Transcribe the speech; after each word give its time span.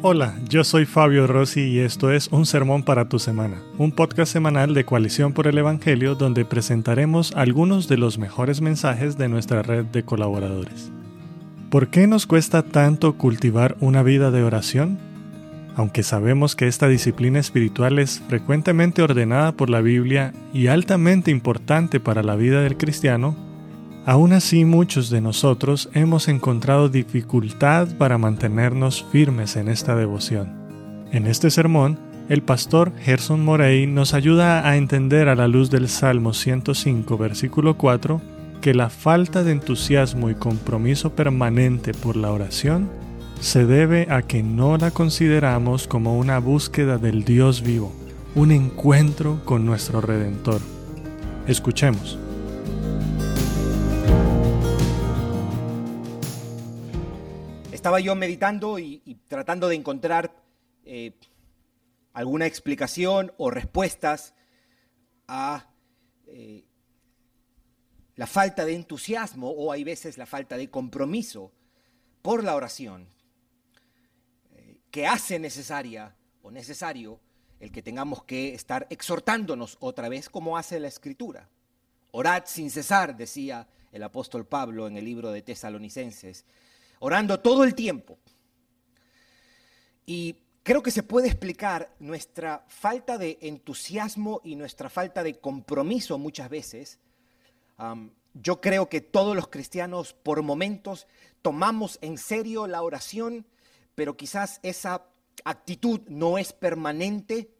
Hola, 0.00 0.36
yo 0.48 0.62
soy 0.62 0.86
Fabio 0.86 1.26
Rossi 1.26 1.62
y 1.62 1.80
esto 1.80 2.12
es 2.12 2.28
Un 2.28 2.46
Sermón 2.46 2.84
para 2.84 3.08
tu 3.08 3.18
Semana, 3.18 3.56
un 3.78 3.90
podcast 3.90 4.32
semanal 4.32 4.72
de 4.72 4.84
Coalición 4.84 5.32
por 5.32 5.48
el 5.48 5.58
Evangelio 5.58 6.14
donde 6.14 6.44
presentaremos 6.44 7.32
algunos 7.34 7.88
de 7.88 7.96
los 7.96 8.16
mejores 8.16 8.60
mensajes 8.60 9.18
de 9.18 9.28
nuestra 9.28 9.62
red 9.62 9.86
de 9.86 10.04
colaboradores. 10.04 10.92
¿Por 11.68 11.88
qué 11.88 12.06
nos 12.06 12.28
cuesta 12.28 12.62
tanto 12.62 13.14
cultivar 13.14 13.76
una 13.80 14.04
vida 14.04 14.30
de 14.30 14.44
oración? 14.44 15.00
Aunque 15.74 16.04
sabemos 16.04 16.54
que 16.54 16.68
esta 16.68 16.86
disciplina 16.86 17.40
espiritual 17.40 17.98
es 17.98 18.22
frecuentemente 18.28 19.02
ordenada 19.02 19.50
por 19.50 19.68
la 19.68 19.80
Biblia 19.80 20.32
y 20.52 20.68
altamente 20.68 21.32
importante 21.32 21.98
para 21.98 22.22
la 22.22 22.36
vida 22.36 22.62
del 22.62 22.76
cristiano, 22.76 23.47
Aún 24.06 24.32
así 24.32 24.64
muchos 24.64 25.10
de 25.10 25.20
nosotros 25.20 25.90
hemos 25.92 26.28
encontrado 26.28 26.88
dificultad 26.88 27.88
para 27.98 28.18
mantenernos 28.18 29.04
firmes 29.12 29.56
en 29.56 29.68
esta 29.68 29.94
devoción. 29.94 30.52
En 31.12 31.26
este 31.26 31.50
sermón, 31.50 31.98
el 32.28 32.42
pastor 32.42 32.92
Gerson 32.98 33.44
Morey 33.44 33.86
nos 33.86 34.12
ayuda 34.12 34.68
a 34.68 34.76
entender 34.76 35.28
a 35.28 35.34
la 35.34 35.48
luz 35.48 35.70
del 35.70 35.88
Salmo 35.88 36.34
105, 36.34 37.16
versículo 37.16 37.78
4, 37.78 38.20
que 38.60 38.74
la 38.74 38.90
falta 38.90 39.42
de 39.42 39.52
entusiasmo 39.52 40.28
y 40.28 40.34
compromiso 40.34 41.14
permanente 41.14 41.94
por 41.94 42.16
la 42.16 42.30
oración 42.30 42.90
se 43.40 43.66
debe 43.66 44.08
a 44.10 44.22
que 44.22 44.42
no 44.42 44.76
la 44.76 44.90
consideramos 44.90 45.86
como 45.86 46.18
una 46.18 46.38
búsqueda 46.38 46.98
del 46.98 47.24
Dios 47.24 47.62
vivo, 47.62 47.92
un 48.34 48.52
encuentro 48.52 49.40
con 49.44 49.64
nuestro 49.64 50.00
Redentor. 50.00 50.60
Escuchemos. 51.46 52.18
Estaba 57.78 58.00
yo 58.00 58.16
meditando 58.16 58.80
y, 58.80 59.20
tratando 59.28 59.68
de 59.68 59.76
encontrar 59.76 60.34
eh, 60.84 61.12
alguna 62.12 62.44
explicación 62.44 63.32
o 63.36 63.50
respuestas 63.50 64.34
a 65.28 65.70
eh, 66.26 66.64
la 68.16 68.26
falta 68.26 68.64
de 68.64 68.74
entusiasmo 68.74 69.50
o 69.50 69.70
hay 69.70 69.84
veces 69.84 70.18
la 70.18 70.26
falta 70.26 70.56
de 70.56 70.68
compromiso 70.68 71.52
por 72.20 72.42
la 72.42 72.56
oración 72.56 73.06
eh, 74.56 74.80
que 74.90 75.06
hace 75.06 75.38
necesaria 75.38 76.16
o 76.42 76.50
necesario 76.50 77.20
el 77.60 77.70
que 77.70 77.80
tengamos 77.80 78.24
que 78.24 78.54
estar 78.54 78.88
exhortándonos 78.90 79.76
otra 79.78 80.08
vez 80.08 80.28
como 80.28 80.58
hace 80.58 80.80
la 80.80 80.88
escritura. 80.88 81.48
Orad 82.10 82.42
sin 82.46 82.72
cesar, 82.72 83.16
decía 83.16 83.68
el 83.92 84.02
apóstol 84.02 84.48
Pablo 84.48 84.88
en 84.88 84.96
el 84.96 85.04
libro 85.04 85.30
de 85.30 85.42
Tesalonicenses 85.42 86.44
orando 87.00 87.40
todo 87.40 87.64
el 87.64 87.74
tiempo. 87.74 88.18
Y 90.06 90.36
creo 90.62 90.82
que 90.82 90.90
se 90.90 91.02
puede 91.02 91.28
explicar 91.28 91.94
nuestra 91.98 92.64
falta 92.68 93.18
de 93.18 93.38
entusiasmo 93.42 94.40
y 94.44 94.56
nuestra 94.56 94.88
falta 94.88 95.22
de 95.22 95.38
compromiso 95.38 96.18
muchas 96.18 96.48
veces. 96.48 96.98
yo 98.34 98.60
creo 98.60 98.88
que 98.88 99.00
todos 99.00 99.34
los 99.34 99.48
cristianos 99.48 100.12
por 100.12 100.42
momentos 100.42 101.06
tomamos 101.42 101.98
en 102.02 102.18
serio 102.18 102.66
la 102.66 102.82
oración, 102.82 103.46
pero 103.94 104.16
quizás 104.16 104.60
esa 104.62 105.06
actitud 105.44 106.00
no 106.08 106.38
es 106.38 106.52
permanente 106.52 107.57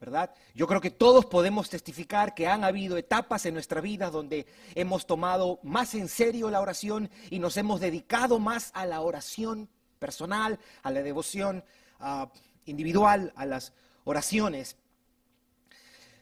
¿verdad? 0.00 0.32
Yo 0.54 0.66
creo 0.66 0.80
que 0.80 0.90
todos 0.90 1.26
podemos 1.26 1.68
testificar 1.68 2.34
que 2.34 2.46
han 2.46 2.62
habido 2.62 2.96
etapas 2.96 3.46
en 3.46 3.54
nuestra 3.54 3.80
vida 3.80 4.10
donde 4.10 4.46
hemos 4.74 5.06
tomado 5.06 5.58
más 5.62 5.94
en 5.94 6.08
serio 6.08 6.50
la 6.50 6.60
oración 6.60 7.10
y 7.30 7.38
nos 7.38 7.56
hemos 7.56 7.80
dedicado 7.80 8.38
más 8.38 8.70
a 8.74 8.86
la 8.86 9.00
oración 9.00 9.68
personal, 9.98 10.58
a 10.82 10.90
la 10.92 11.02
devoción 11.02 11.64
ah, 11.98 12.30
individual, 12.66 13.32
a 13.34 13.44
las 13.44 13.72
oraciones. 14.04 14.76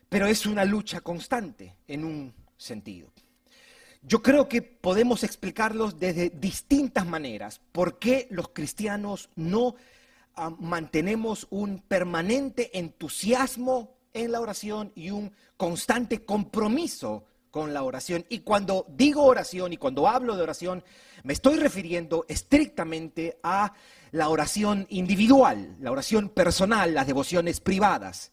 Pero 0.09 0.27
es 0.27 0.47
una 0.47 0.65
lucha 0.65 1.01
constante 1.01 1.77
en 1.87 2.05
un 2.05 2.35
sentido. 2.57 3.13
Yo 4.03 4.23
creo 4.23 4.49
que 4.49 4.63
podemos 4.63 5.25
explicarlos 5.25 5.99
desde 5.99 6.31
distintas 6.31 7.05
maneras. 7.07 7.61
¿Por 7.73 7.99
qué 7.99 8.29
los 8.31 8.51
cristianos 8.51 9.29
no 9.35 9.75
mantenemos 10.59 11.47
un 11.51 11.81
permanente 11.81 12.79
entusiasmo 12.79 13.97
en 14.13 14.33
la 14.33 14.41
oración 14.41 14.93
y 14.95 15.11
un 15.11 15.33
constante 15.57 16.25
compromiso 16.25 17.25
con 17.51 17.73
la 17.73 17.83
oración. 17.83 18.27
Y 18.29 18.41
cuando 18.41 18.87
digo 18.89 19.23
oración 19.25 19.73
y 19.73 19.79
cuando 19.79 20.09
hablo 20.09 20.37
de 20.37 20.43
oración, 20.43 20.85
me 21.23 21.33
estoy 21.33 21.57
refiriendo 21.57 22.27
estrictamente 22.29 23.39
a 23.43 23.73
la 24.13 24.29
oración 24.29 24.87
individual, 24.91 25.77
la 25.81 25.91
oración 25.91 26.29
personal, 26.29 26.95
las 26.95 27.07
devociones 27.07 27.61
privadas. 27.61 28.33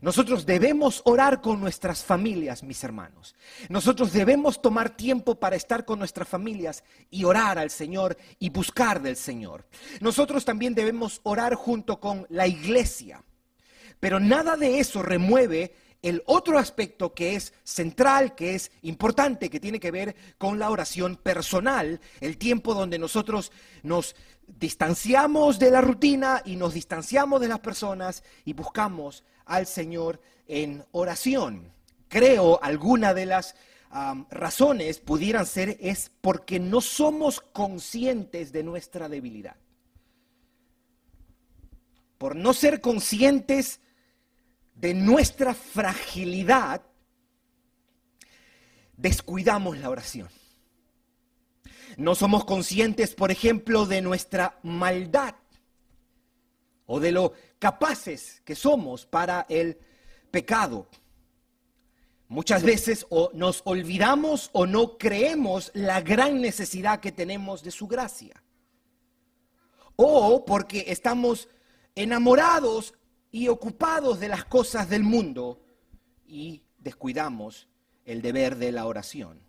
Nosotros 0.00 0.46
debemos 0.46 1.02
orar 1.04 1.40
con 1.40 1.60
nuestras 1.60 2.04
familias, 2.04 2.62
mis 2.62 2.82
hermanos. 2.84 3.34
Nosotros 3.68 4.12
debemos 4.12 4.62
tomar 4.62 4.96
tiempo 4.96 5.34
para 5.34 5.56
estar 5.56 5.84
con 5.84 5.98
nuestras 5.98 6.28
familias 6.28 6.84
y 7.10 7.24
orar 7.24 7.58
al 7.58 7.70
Señor 7.70 8.16
y 8.38 8.50
buscar 8.50 9.02
del 9.02 9.16
Señor. 9.16 9.66
Nosotros 10.00 10.44
también 10.44 10.74
debemos 10.74 11.20
orar 11.24 11.54
junto 11.54 12.00
con 12.00 12.26
la 12.28 12.46
iglesia. 12.46 13.22
Pero 14.00 14.20
nada 14.20 14.56
de 14.56 14.78
eso 14.78 15.02
remueve 15.02 15.74
el 16.02 16.22
otro 16.26 16.58
aspecto 16.58 17.12
que 17.12 17.34
es 17.34 17.52
central, 17.64 18.34
que 18.34 18.54
es 18.54 18.70
importante, 18.82 19.50
que 19.50 19.60
tiene 19.60 19.80
que 19.80 19.90
ver 19.90 20.14
con 20.38 20.58
la 20.58 20.70
oración 20.70 21.16
personal, 21.16 22.00
el 22.20 22.38
tiempo 22.38 22.74
donde 22.74 22.98
nosotros 22.98 23.50
nos 23.82 24.14
distanciamos 24.46 25.58
de 25.58 25.70
la 25.70 25.80
rutina 25.80 26.42
y 26.44 26.56
nos 26.56 26.74
distanciamos 26.74 27.40
de 27.40 27.48
las 27.48 27.58
personas 27.58 28.22
y 28.44 28.52
buscamos 28.52 29.24
al 29.48 29.66
Señor 29.66 30.20
en 30.46 30.84
oración. 30.92 31.72
Creo 32.08 32.62
alguna 32.62 33.14
de 33.14 33.26
las 33.26 33.56
razones 34.30 35.00
pudieran 35.00 35.46
ser 35.46 35.76
es 35.80 36.10
porque 36.20 36.60
no 36.60 36.80
somos 36.80 37.40
conscientes 37.40 38.52
de 38.52 38.62
nuestra 38.62 39.08
debilidad. 39.08 39.56
Por 42.18 42.36
no 42.36 42.52
ser 42.52 42.80
conscientes 42.80 43.80
de 44.74 44.94
nuestra 44.94 45.54
fragilidad, 45.54 46.82
descuidamos 48.96 49.78
la 49.78 49.90
oración. 49.90 50.28
No 51.96 52.14
somos 52.14 52.44
conscientes, 52.44 53.14
por 53.14 53.30
ejemplo, 53.30 53.86
de 53.86 54.02
nuestra 54.02 54.58
maldad 54.62 55.34
o 56.90 56.98
de 57.00 57.12
lo 57.12 57.32
capaces 57.58 58.42
que 58.44 58.54
somos 58.54 59.04
para 59.04 59.46
el 59.48 59.78
pecado. 60.30 60.88
Muchas 62.28 62.62
veces 62.62 63.06
o 63.10 63.30
nos 63.34 63.62
olvidamos 63.64 64.50
o 64.52 64.66
no 64.66 64.96
creemos 64.96 65.70
la 65.74 66.00
gran 66.00 66.40
necesidad 66.40 67.00
que 67.00 67.12
tenemos 67.12 67.62
de 67.62 67.70
su 67.70 67.86
gracia. 67.86 68.42
O 69.96 70.44
porque 70.46 70.84
estamos 70.88 71.48
enamorados 71.94 72.94
y 73.30 73.48
ocupados 73.48 74.18
de 74.18 74.28
las 74.28 74.46
cosas 74.46 74.88
del 74.88 75.02
mundo 75.02 75.62
y 76.26 76.62
descuidamos 76.78 77.68
el 78.06 78.22
deber 78.22 78.56
de 78.56 78.72
la 78.72 78.86
oración. 78.86 79.40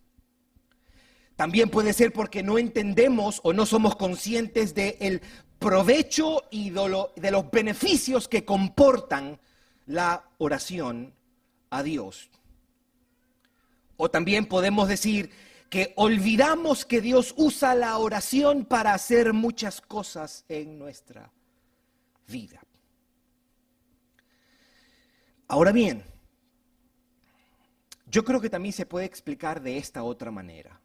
También 1.37 1.69
puede 1.69 1.93
ser 1.93 2.11
porque 2.11 2.43
no 2.43 2.57
entendemos 2.57 3.39
o 3.43 3.53
no 3.53 3.65
somos 3.65 3.95
conscientes 3.95 4.75
del 4.75 5.21
provecho 5.59 6.45
y 6.49 6.69
de, 6.69 7.31
los 7.31 7.51
beneficios 7.51 8.27
que 8.27 8.45
comportan 8.45 9.39
la 9.85 10.23
oración 10.37 11.13
a 11.69 11.83
Dios. 11.83 12.29
O 13.97 14.09
también 14.09 14.45
podemos 14.45 14.87
decir 14.87 15.29
que 15.69 15.93
olvidamos 15.97 16.85
que 16.85 17.01
Dios 17.01 17.33
usa 17.37 17.75
la 17.75 17.97
oración 17.97 18.65
para 18.65 18.93
hacer 18.93 19.33
muchas 19.33 19.81
cosas 19.81 20.45
en 20.47 20.79
nuestra 20.79 21.31
vida. 22.27 22.61
Ahora 25.47 25.71
bien, 25.71 26.03
yo 28.07 28.23
creo 28.23 28.39
que 28.39 28.49
también 28.49 28.73
se 28.73 28.85
puede 28.85 29.05
explicar 29.05 29.61
de 29.61 29.77
esta 29.77 30.03
otra 30.03 30.31
manera. 30.31 30.79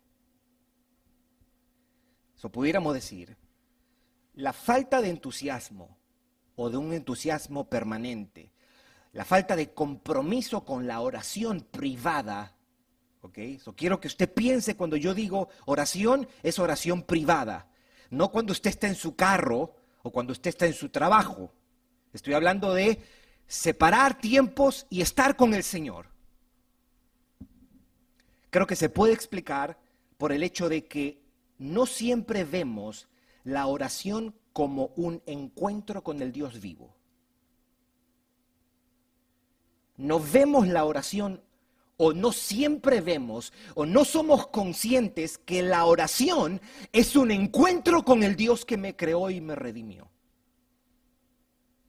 O 2.43 2.51
pudiéramos 2.51 2.93
decir 2.93 3.39
la 4.35 4.53
falta 4.53 5.01
de 5.01 5.11
entusiasmo 5.11 5.97
o 6.57 6.71
de 6.71 6.77
un 6.77 6.93
entusiasmo 6.93 7.69
permanente, 7.69 8.53
la 9.13 9.25
falta 9.25 9.57
de 9.57 9.73
compromiso 9.73 10.65
con 10.65 10.87
la 10.87 11.01
oración 11.01 11.67
privada, 11.71 12.57
¿ok? 13.23 13.39
quiero 13.77 14.01
que 14.01 14.09
usted 14.09 14.33
piense 14.33 14.77
cuando 14.77 14.97
yo 14.97 15.15
digo 15.15 15.49
oración, 15.67 16.29
es 16.43 16.59
oración 16.59 17.03
privada, 17.03 17.69
no 18.11 18.31
cuando 18.31 18.53
usted 18.53 18.71
está 18.71 18.89
en 18.89 18.97
su 18.97 19.15
carro 19.15 19.75
o 20.03 20.11
cuando 20.11 20.33
usted 20.33 20.51
está 20.51 20.67
en 20.67 20.75
su 20.75 20.89
trabajo. 20.89 21.53
Estoy 22.13 22.35
hablando 22.35 22.75
de 22.75 23.01
separar 23.47 24.19
tiempos 24.21 24.87
y 24.91 25.01
estar 25.01 25.37
con 25.37 25.55
el 25.55 25.63
Señor. 25.63 26.07
Creo 28.51 28.67
que 28.67 28.77
se 28.77 28.89
puede 28.89 29.13
explicar 29.13 29.79
por 30.17 30.33
el 30.33 30.43
hecho 30.43 30.69
de 30.69 30.87
que 30.87 31.21
no 31.59 31.87
siempre 31.87 32.45
vemos 32.45 33.09
la 33.45 33.67
oración 33.67 34.35
como 34.53 34.91
un 34.97 35.23
encuentro 35.27 36.03
con 36.03 36.21
el 36.23 36.33
Dios 36.33 36.61
vivo. 36.61 36.95
No 39.97 40.19
vemos 40.19 40.67
la 40.67 40.85
oración 40.85 41.41
o 41.97 42.13
no 42.13 42.33
siempre 42.33 43.01
vemos 43.01 43.53
o 43.75 43.87
no 43.87 44.05
somos 44.05 44.49
conscientes 44.49 45.39
que 45.39 45.63
la 45.63 45.85
oración 45.85 46.61
es 46.93 47.15
un 47.15 47.31
encuentro 47.31 48.05
con 48.05 48.23
el 48.23 48.35
Dios 48.35 48.65
que 48.65 48.77
me 48.77 48.97
creó 48.97 49.31
y 49.31 49.41
me 49.41 49.55
redimió. 49.55 50.11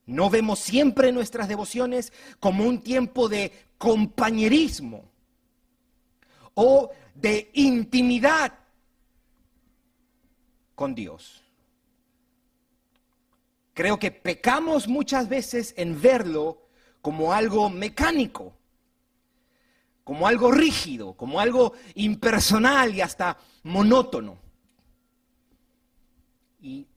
No 0.06 0.30
vemos 0.30 0.60
siempre 0.60 1.12
nuestras 1.12 1.48
devociones 1.48 2.14
como 2.40 2.66
un 2.66 2.82
tiempo 2.82 3.28
de 3.28 3.52
compañerismo 3.80 5.10
o 6.54 6.92
de 7.16 7.50
intimidad 7.54 8.54
con 10.76 10.94
Dios. 10.94 11.45
Creo 13.76 14.00
que 14.00 14.10
pecamos 14.10 14.88
muchas 14.88 15.28
veces 15.28 15.74
en 15.76 16.02
verlo 16.02 16.70
como 17.02 17.34
algo 17.34 17.70
mecánico, 17.70 18.56
como 20.06 20.28
algo 20.28 20.50
rígido, 20.50 21.14
como 21.18 21.42
algo 21.42 21.74
impersonal 21.94 22.96
y 22.96 23.02
hasta 23.02 23.38
monótono. 23.64 24.40
Y 26.62 26.88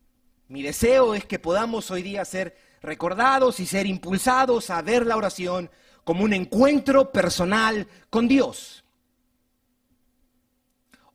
mi 0.47 0.63
deseo 0.63 1.17
es 1.17 1.25
que 1.25 1.41
podamos 1.41 1.91
hoy 1.91 2.03
día 2.03 2.25
ser 2.25 2.57
recordados 2.81 3.59
y 3.59 3.67
ser 3.67 3.89
impulsados 3.89 4.71
a 4.71 4.81
ver 4.81 5.05
la 5.05 5.17
oración 5.17 5.69
como 6.05 6.23
un 6.23 6.33
encuentro 6.33 7.11
personal 7.11 7.89
con 8.09 8.29
Dios 8.29 8.85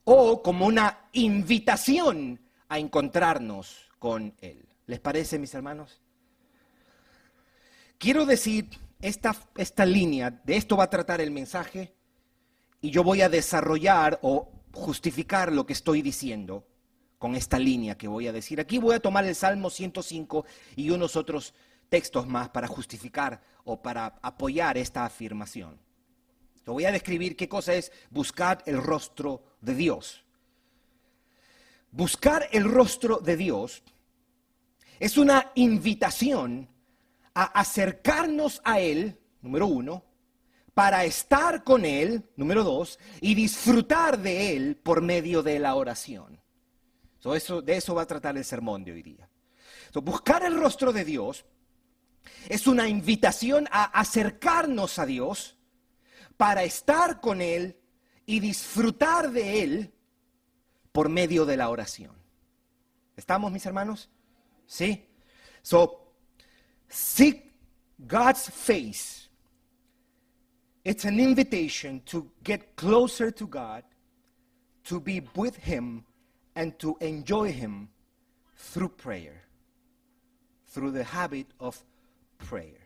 o 0.04 0.42
como 0.42 0.66
una 0.66 1.08
invitación 1.14 2.38
a 2.68 2.78
encontrarnos 2.78 3.88
con 3.98 4.34
Él. 4.42 4.73
¿Les 4.86 5.00
parece, 5.00 5.38
mis 5.38 5.54
hermanos? 5.54 6.00
Quiero 7.98 8.26
decir 8.26 8.68
esta, 9.00 9.34
esta 9.56 9.86
línea, 9.86 10.30
de 10.30 10.56
esto 10.56 10.76
va 10.76 10.84
a 10.84 10.90
tratar 10.90 11.20
el 11.20 11.30
mensaje, 11.30 11.94
y 12.80 12.90
yo 12.90 13.02
voy 13.02 13.22
a 13.22 13.30
desarrollar 13.30 14.18
o 14.22 14.52
justificar 14.72 15.52
lo 15.52 15.64
que 15.64 15.72
estoy 15.72 16.02
diciendo 16.02 16.66
con 17.18 17.34
esta 17.34 17.58
línea 17.58 17.96
que 17.96 18.08
voy 18.08 18.26
a 18.26 18.32
decir. 18.32 18.60
Aquí 18.60 18.76
voy 18.76 18.94
a 18.94 19.00
tomar 19.00 19.24
el 19.24 19.34
Salmo 19.34 19.70
105 19.70 20.44
y 20.76 20.90
unos 20.90 21.16
otros 21.16 21.54
textos 21.88 22.26
más 22.26 22.50
para 22.50 22.66
justificar 22.66 23.40
o 23.64 23.80
para 23.80 24.18
apoyar 24.20 24.76
esta 24.76 25.06
afirmación. 25.06 25.80
Voy 26.66 26.84
a 26.84 26.92
describir 26.92 27.36
qué 27.36 27.48
cosa 27.48 27.74
es 27.74 27.92
buscar 28.10 28.62
el 28.66 28.82
rostro 28.82 29.42
de 29.60 29.74
Dios. 29.74 30.24
Buscar 31.90 32.48
el 32.52 32.64
rostro 32.64 33.18
de 33.18 33.36
Dios 33.36 33.82
es 35.00 35.16
una 35.16 35.50
invitación 35.54 36.68
a 37.34 37.44
acercarnos 37.44 38.60
a 38.64 38.80
Él, 38.80 39.18
número 39.42 39.66
uno, 39.66 40.04
para 40.74 41.04
estar 41.04 41.64
con 41.64 41.84
Él, 41.84 42.24
número 42.36 42.64
dos, 42.64 42.98
y 43.20 43.34
disfrutar 43.34 44.18
de 44.18 44.56
Él 44.56 44.76
por 44.76 45.02
medio 45.02 45.42
de 45.42 45.58
la 45.58 45.74
oración 45.74 46.44
eso, 47.32 47.62
de 47.62 47.76
eso 47.76 47.94
va 47.94 48.02
a 48.02 48.06
tratar 48.06 48.36
el 48.36 48.44
sermón 48.44 48.84
de 48.84 48.92
hoy 48.92 49.02
día. 49.02 49.30
buscar 50.02 50.44
el 50.44 50.58
rostro 50.60 50.92
de 50.92 51.04
Dios 51.04 51.46
es 52.48 52.66
una 52.66 52.88
invitación 52.88 53.66
a 53.70 53.84
acercarnos 53.84 54.98
a 54.98 55.06
Dios 55.06 55.56
para 56.36 56.64
estar 56.64 57.20
con 57.20 57.40
Él 57.40 57.78
y 58.26 58.40
disfrutar 58.40 59.30
de 59.30 59.62
Él 59.62 59.94
por 60.92 61.08
medio 61.08 61.46
de 61.46 61.56
la 61.56 61.70
oración. 61.70 62.12
¿Estamos, 63.16 63.52
mis 63.52 63.64
hermanos? 63.64 64.10
Sí. 64.66 65.06
So, 65.62 66.12
seek 66.88 67.52
God's 68.06 68.48
face. 68.48 69.28
It's 70.84 71.04
an 71.04 71.18
invitation 71.18 72.02
to 72.06 72.30
get 72.42 72.76
closer 72.76 73.30
to 73.30 73.46
God, 73.46 73.84
to 74.84 75.00
be 75.00 75.22
with 75.34 75.56
Him 75.56 76.04
and 76.54 76.78
to 76.78 76.96
enjoy 77.00 77.52
Him 77.52 77.88
through 78.56 78.90
prayer, 78.90 79.42
through 80.66 80.90
the 80.90 81.04
habit 81.04 81.46
of 81.58 81.82
prayer. 82.38 82.84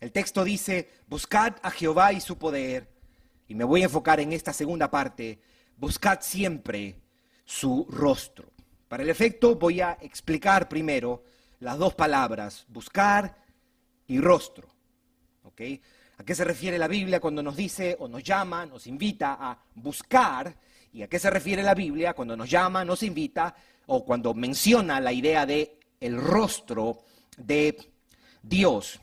El 0.00 0.10
texto 0.10 0.44
dice, 0.44 0.88
buscad 1.08 1.56
a 1.62 1.70
Jehová 1.70 2.12
y 2.12 2.20
su 2.20 2.36
poder, 2.36 2.88
y 3.48 3.54
me 3.54 3.64
voy 3.64 3.80
a 3.80 3.84
enfocar 3.84 4.20
en 4.20 4.32
esta 4.32 4.52
segunda 4.52 4.90
parte, 4.90 5.40
buscad 5.76 6.20
siempre 6.20 7.00
su 7.44 7.86
rostro. 7.90 8.53
Para 8.88 9.02
el 9.02 9.08
efecto 9.08 9.56
voy 9.56 9.80
a 9.80 9.98
explicar 10.00 10.68
primero 10.68 11.24
las 11.60 11.78
dos 11.78 11.94
palabras, 11.94 12.66
buscar 12.68 13.36
y 14.06 14.20
rostro. 14.20 14.68
¿A 16.16 16.24
qué 16.24 16.34
se 16.34 16.44
refiere 16.44 16.78
la 16.78 16.88
Biblia 16.88 17.20
cuando 17.20 17.42
nos 17.42 17.56
dice 17.56 17.96
o 17.98 18.08
nos 18.08 18.22
llama, 18.22 18.66
nos 18.66 18.86
invita 18.86 19.36
a 19.40 19.58
buscar? 19.74 20.56
¿Y 20.92 21.02
a 21.02 21.08
qué 21.08 21.18
se 21.18 21.30
refiere 21.30 21.62
la 21.62 21.74
Biblia 21.74 22.12
cuando 22.12 22.36
nos 22.36 22.48
llama, 22.48 22.84
nos 22.84 23.02
invita 23.02 23.54
o 23.86 24.04
cuando 24.04 24.34
menciona 24.34 25.00
la 25.00 25.12
idea 25.12 25.44
de 25.46 25.78
el 26.00 26.20
rostro 26.20 27.00
de 27.36 27.76
Dios? 28.42 29.00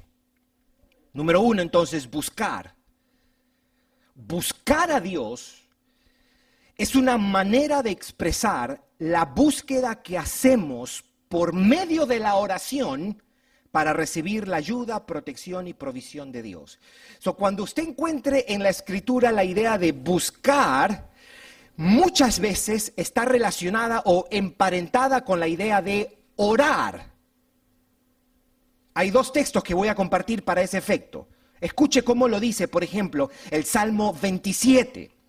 Número 1.13 1.42
uno, 1.42 1.62
entonces, 1.62 2.10
buscar. 2.10 2.74
Buscar 4.16 4.92
a 4.92 5.01
Dios 5.01 5.60
es 6.81 6.95
una 6.95 7.19
manera 7.19 7.83
de 7.83 7.92
expresar 7.92 8.83
la 8.98 9.25
búsqueda 9.25 10.01
que 10.01 10.18
hacemos 10.18 11.06
por 11.30 11.54
medio 11.54 12.07
de 12.07 12.18
la 12.18 12.33
oración 12.33 13.22
para 13.69 13.94
recibir 13.94 14.48
la 14.48 14.57
ayuda, 14.57 15.06
protección 15.06 15.68
y 15.68 15.75
provisión 15.75 16.31
de 16.31 16.42
Dios. 16.42 16.80
So, 17.19 17.36
cuando 17.36 17.62
usted 17.62 17.83
encuentre 17.83 18.45
en 18.48 18.63
la 18.63 18.69
escritura 18.69 19.31
la 19.31 19.44
idea 19.44 19.78
de 19.78 19.92
buscar, 19.92 21.12
muchas 21.75 22.39
veces 22.39 22.94
está 22.98 23.25
relacionada 23.25 24.01
o 24.06 24.25
emparentada 24.31 25.24
con 25.24 25.39
la 25.39 25.48
idea 25.48 25.83
de 25.83 26.25
orar. 26.36 27.12
Hay 28.95 29.12
dos 29.12 29.31
textos 29.31 29.63
que 29.63 29.75
voy 29.75 29.88
a 29.88 29.94
compartir 29.94 30.44
para 30.44 30.63
ese 30.63 30.80
efecto. 30.80 31.28
Escuche 31.60 32.01
cómo 32.01 32.28
lo 32.28 32.39
dice, 32.39 32.68
por 32.68 32.83
ejemplo, 32.83 33.30
el 33.51 33.66
Salmo 33.66 34.18
27. 34.19 35.20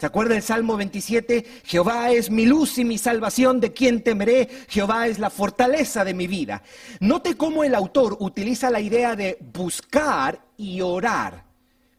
¿Se 0.00 0.06
acuerda 0.06 0.32
del 0.32 0.42
Salmo 0.42 0.78
27? 0.78 1.44
Jehová 1.62 2.10
es 2.10 2.30
mi 2.30 2.46
luz 2.46 2.78
y 2.78 2.86
mi 2.86 2.96
salvación, 2.96 3.60
¿de 3.60 3.74
quién 3.74 4.02
temeré? 4.02 4.48
Jehová 4.66 5.08
es 5.08 5.18
la 5.18 5.28
fortaleza 5.28 6.06
de 6.06 6.14
mi 6.14 6.26
vida. 6.26 6.62
Note 7.00 7.36
cómo 7.36 7.64
el 7.64 7.74
autor 7.74 8.16
utiliza 8.20 8.70
la 8.70 8.80
idea 8.80 9.14
de 9.14 9.36
buscar 9.52 10.42
y 10.56 10.80
orar. 10.80 11.44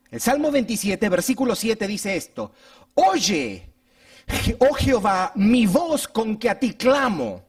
El 0.10 0.20
Salmo 0.20 0.50
27, 0.50 1.10
versículo 1.10 1.56
7 1.56 1.86
dice 1.86 2.16
esto, 2.16 2.54
Oye, 2.96 3.70
oh 4.58 4.74
Jehová, 4.74 5.32
mi 5.36 5.68
voz 5.68 6.08
con 6.08 6.38
que 6.38 6.50
a 6.50 6.58
ti 6.58 6.74
clamo. 6.74 7.46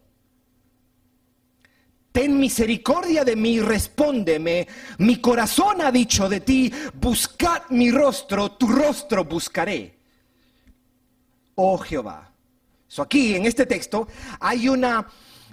Ten 2.13 2.39
misericordia 2.39 3.25
de 3.25 3.37
mí, 3.37 3.59
respóndeme. 3.59 4.69
Mi 4.99 5.17
corazón 5.17 5.81
ha 5.81 5.91
dicho 5.91 6.29
de 6.29 6.41
ti, 6.41 6.71
buscad 7.01 7.63
mi 7.71 7.91
rostro, 7.91 8.53
tu 8.53 8.67
rostro 8.69 9.25
buscaré. 9.25 10.02
Oh 11.55 11.79
Jehová. 11.79 12.31
So 12.89 13.03
aquí 13.03 13.35
en 13.35 13.47
este 13.47 13.67
texto 13.67 14.09
hay 14.41 14.69
una, 14.69 15.07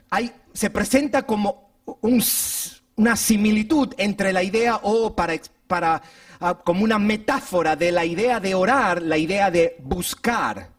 hay, 0.09 0.31
se 0.53 0.69
presenta 0.69 1.23
como 1.23 1.71
una 2.01 3.15
similitud 3.15 3.93
entre 3.97 4.33
la 4.33 4.43
idea 4.43 4.79
o 4.83 5.15
para, 5.15 5.35
para 5.67 6.01
Ah, 6.41 6.53
como 6.53 6.85
una 6.85 6.97
metáfora 6.97 7.75
de 7.75 7.91
la 7.91 8.05
idea 8.05 8.39
de 8.39 8.55
orar, 8.55 9.01
la 9.01 9.17
idea 9.17 9.51
de 9.51 9.75
buscar. 9.79 10.69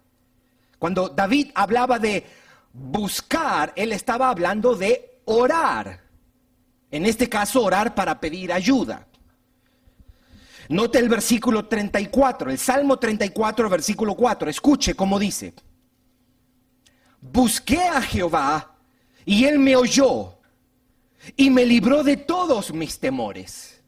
Cuando 0.78 1.10
David 1.10 1.50
hablaba 1.54 1.98
de 1.98 2.24
buscar, 2.72 3.74
él 3.76 3.92
estaba 3.92 4.30
hablando 4.30 4.74
de 4.74 5.20
orar. 5.26 6.00
En 6.90 7.04
este 7.04 7.28
caso, 7.28 7.62
orar 7.62 7.94
para 7.94 8.18
pedir 8.18 8.54
ayuda. 8.54 9.06
Note 10.70 11.00
el 11.00 11.08
versículo 11.08 11.66
34, 11.66 12.48
el 12.48 12.56
Salmo 12.56 12.96
34, 12.96 13.68
versículo 13.68 14.14
4. 14.14 14.48
Escuche 14.48 14.94
cómo 14.94 15.18
dice. 15.18 15.52
Busqué 17.20 17.80
a 17.80 18.00
Jehová 18.00 18.76
y 19.24 19.46
él 19.46 19.58
me 19.58 19.74
oyó 19.74 20.38
y 21.36 21.50
me 21.50 21.66
libró 21.66 22.04
de 22.04 22.16
todos 22.16 22.72
mis 22.72 23.00
temores. 23.00 23.82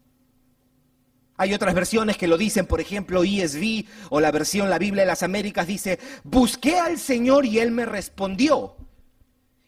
Hay 1.37 1.53
otras 1.53 1.73
versiones 1.73 2.17
que 2.17 2.27
lo 2.27 2.37
dicen, 2.37 2.65
por 2.65 2.81
ejemplo, 2.81 3.23
ESV 3.23 3.85
o 4.09 4.19
la 4.19 4.31
versión 4.31 4.69
La 4.69 4.77
Biblia 4.77 5.03
de 5.03 5.07
las 5.07 5.23
Américas 5.23 5.65
dice, 5.65 5.99
busqué 6.25 6.79
al 6.79 6.99
Señor 6.99 7.45
y 7.45 7.59
Él 7.59 7.71
me 7.71 7.85
respondió 7.85 8.75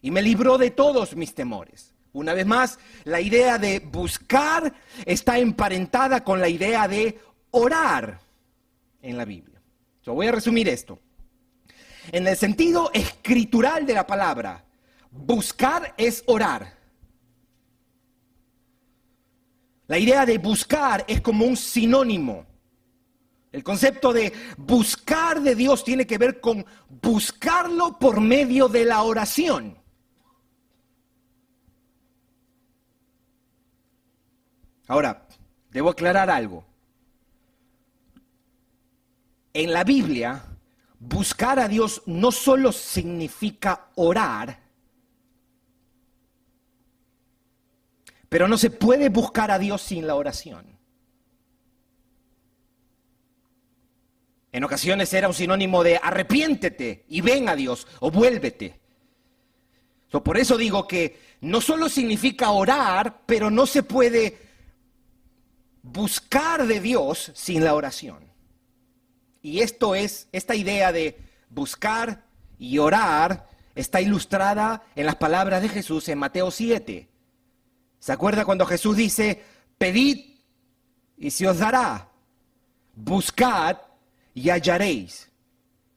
y 0.01 0.11
me 0.11 0.21
libró 0.21 0.57
de 0.57 0.69
todos 0.69 1.15
mis 1.15 1.33
temores. 1.33 1.94
Una 2.15 2.33
vez 2.33 2.45
más, 2.45 2.79
la 3.03 3.19
idea 3.19 3.57
de 3.57 3.79
buscar 3.79 4.73
está 5.05 5.37
emparentada 5.37 6.23
con 6.23 6.39
la 6.39 6.47
idea 6.47 6.87
de 6.87 7.19
orar 7.51 8.21
en 9.01 9.17
la 9.17 9.25
Biblia. 9.25 9.61
Yo 10.01 10.13
voy 10.13 10.27
a 10.27 10.31
resumir 10.31 10.69
esto. 10.69 10.97
En 12.13 12.25
el 12.25 12.37
sentido 12.37 12.89
escritural 12.93 13.85
de 13.85 13.95
la 13.95 14.07
palabra, 14.07 14.63
buscar 15.11 15.93
es 15.97 16.23
orar. 16.27 16.77
La 19.87 19.97
idea 19.97 20.25
de 20.25 20.37
buscar 20.37 21.03
es 21.09 21.19
como 21.19 21.45
un 21.45 21.57
sinónimo. 21.57 22.45
El 23.51 23.61
concepto 23.61 24.13
de 24.13 24.31
buscar 24.55 25.41
de 25.41 25.53
Dios 25.53 25.83
tiene 25.83 26.07
que 26.07 26.17
ver 26.17 26.39
con 26.39 26.65
buscarlo 26.89 27.99
por 27.99 28.21
medio 28.21 28.69
de 28.69 28.85
la 28.85 29.03
oración. 29.03 29.83
Ahora, 34.87 35.27
debo 35.71 35.89
aclarar 35.89 36.29
algo. 36.29 36.65
En 39.53 39.71
la 39.71 39.83
Biblia, 39.83 40.43
buscar 40.99 41.59
a 41.59 41.67
Dios 41.67 42.03
no 42.05 42.31
solo 42.31 42.71
significa 42.71 43.89
orar, 43.95 44.59
pero 48.29 48.47
no 48.47 48.57
se 48.57 48.69
puede 48.69 49.09
buscar 49.09 49.49
a 49.51 49.59
Dios 49.59 49.81
sin 49.81 50.05
la 50.07 50.15
oración. 50.15 50.75
En 54.51 54.63
ocasiones 54.63 55.13
era 55.13 55.27
un 55.27 55.33
sinónimo 55.33 55.83
de 55.83 55.99
arrepiéntete 56.01 57.05
y 57.09 57.21
ven 57.21 57.49
a 57.49 57.55
Dios 57.55 57.87
o 57.99 58.09
vuélvete. 58.11 58.79
por 60.23 60.37
eso 60.37 60.57
digo 60.57 60.87
que 60.87 61.19
no 61.41 61.59
solo 61.59 61.89
significa 61.89 62.51
orar, 62.51 63.23
pero 63.25 63.51
no 63.51 63.65
se 63.65 63.83
puede 63.83 64.44
buscar 65.85 66.65
de 66.65 66.79
Dios 66.79 67.31
sin 67.35 67.63
la 67.63 67.75
oración. 67.75 68.19
Y 69.41 69.61
esto 69.61 69.93
es, 69.93 70.27
esta 70.31 70.55
idea 70.55 70.91
de 70.91 71.17
buscar 71.49 72.25
y 72.57 72.79
orar 72.79 73.47
está 73.75 74.01
ilustrada 74.01 74.83
en 74.95 75.05
las 75.05 75.15
palabras 75.15 75.61
de 75.61 75.69
Jesús 75.69 76.09
en 76.09 76.17
Mateo 76.17 76.49
7. 76.49 77.07
¿Se 77.99 78.11
acuerda 78.11 78.45
cuando 78.45 78.65
Jesús 78.65 78.97
dice, 78.97 79.43
pedid 79.77 80.37
y 81.17 81.31
se 81.31 81.47
os 81.47 81.59
dará, 81.59 82.09
buscad 82.95 83.77
y 84.33 84.49
hallaréis? 84.49 85.29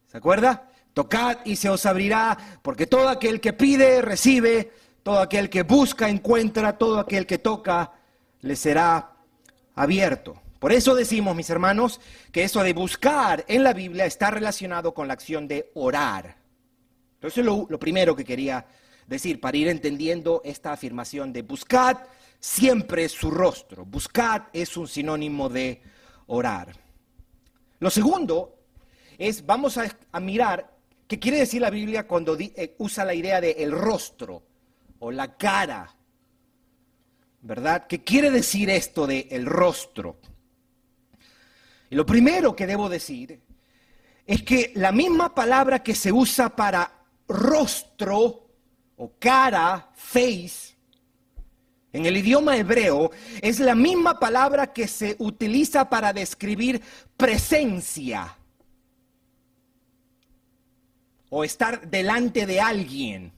¿Se 0.07 0.19
acuerda? 0.19 0.71
Tocad 0.93 1.39
y 1.45 1.57
se 1.57 1.71
os 1.71 1.87
abrirá, 1.87 2.37
porque 2.63 2.87
todo 2.87 3.09
aquel 3.09 3.41
que 3.41 3.53
pide, 3.53 4.03
recibe, 4.03 4.73
todo 5.03 5.21
aquel 5.21 5.49
que 5.49 5.63
busca, 5.63 6.09
encuentra, 6.09 6.77
todo 6.77 6.99
aquel 6.99 7.27
que 7.27 7.39
toca, 7.39 7.93
le 8.41 8.57
será 8.57 9.18
abierto. 9.79 10.41
Por 10.59 10.73
eso 10.73 10.95
decimos, 10.95 11.37
mis 11.37 11.51
hermanos, 11.51 12.01
que 12.33 12.43
eso 12.43 12.63
de 12.63 12.73
buscar 12.73 13.45
en 13.49 13.63
la 13.63 13.73
Biblia 13.73 14.07
está 14.07 14.31
relacionado 14.31 14.93
con 14.93 15.07
la 15.07 15.15
acción 15.15 15.47
de 15.47 15.71
orar. 15.75 16.37
Entonces, 17.15 17.45
lo, 17.45 17.67
lo 17.69 17.79
primero 17.79 18.17
que 18.17 18.25
quería 18.25 18.67
decir 19.07 19.41
para 19.41 19.57
ir 19.57 19.69
entendiendo 19.69 20.43
esta 20.45 20.73
afirmación 20.73 21.33
de 21.33 21.43
buscad 21.43 21.99
siempre 22.41 23.09
su 23.09 23.31
rostro. 23.31 23.85
Buscad 23.85 24.43
es 24.53 24.77
un 24.77 24.89
sinónimo 24.89 25.49
de 25.49 25.83
orar. 26.27 26.75
Lo 27.81 27.91
segundo 27.91 28.59
es, 29.17 29.45
vamos 29.45 29.79
a, 29.79 30.21
mirar 30.21 30.77
qué 31.07 31.19
quiere 31.19 31.39
decir 31.39 31.61
la 31.61 31.71
Biblia 31.71 32.07
cuando 32.07 32.37
eh, 32.39 32.75
usa 32.79 33.05
la 33.05 33.15
idea 33.15 33.41
de 33.41 33.53
el 33.53 33.73
rostro 33.73 34.43
o 34.99 35.11
la 35.11 35.37
cara. 35.37 35.95
¿Verdad? 37.41 37.87
¿Qué 37.87 38.03
quiere 38.03 38.31
decir 38.31 38.69
esto 38.71 39.07
de 39.07 39.29
el 39.31 39.47
rostro? 39.47 40.19
Y 41.91 41.95
lo 41.95 42.05
primero 42.05 42.55
que 42.55 42.67
debo 42.67 42.89
decir 42.89 43.41
es 44.27 44.43
que 44.43 44.73
la 44.75 44.93
misma 44.93 45.35
palabra 45.35 45.83
que 45.83 45.95
se 45.95 46.13
usa 46.13 46.55
para 46.55 46.93
rostro 47.29 48.47
o 48.97 49.13
cara, 49.19 49.91
face, 49.95 50.77
en 51.93 52.05
el 52.05 52.17
idioma 52.17 52.57
hebreo 52.57 53.11
es 53.41 53.61
la 53.61 53.75
misma 53.75 54.19
palabra 54.19 54.73
que 54.73 54.87
se 54.87 55.17
utiliza 55.19 55.89
para 55.89 56.13
describir 56.13 56.83
presencia 57.17 58.37
o 61.31 61.45
estar 61.45 61.89
delante 61.89 62.45
de 62.45 62.61
alguien. 62.61 63.38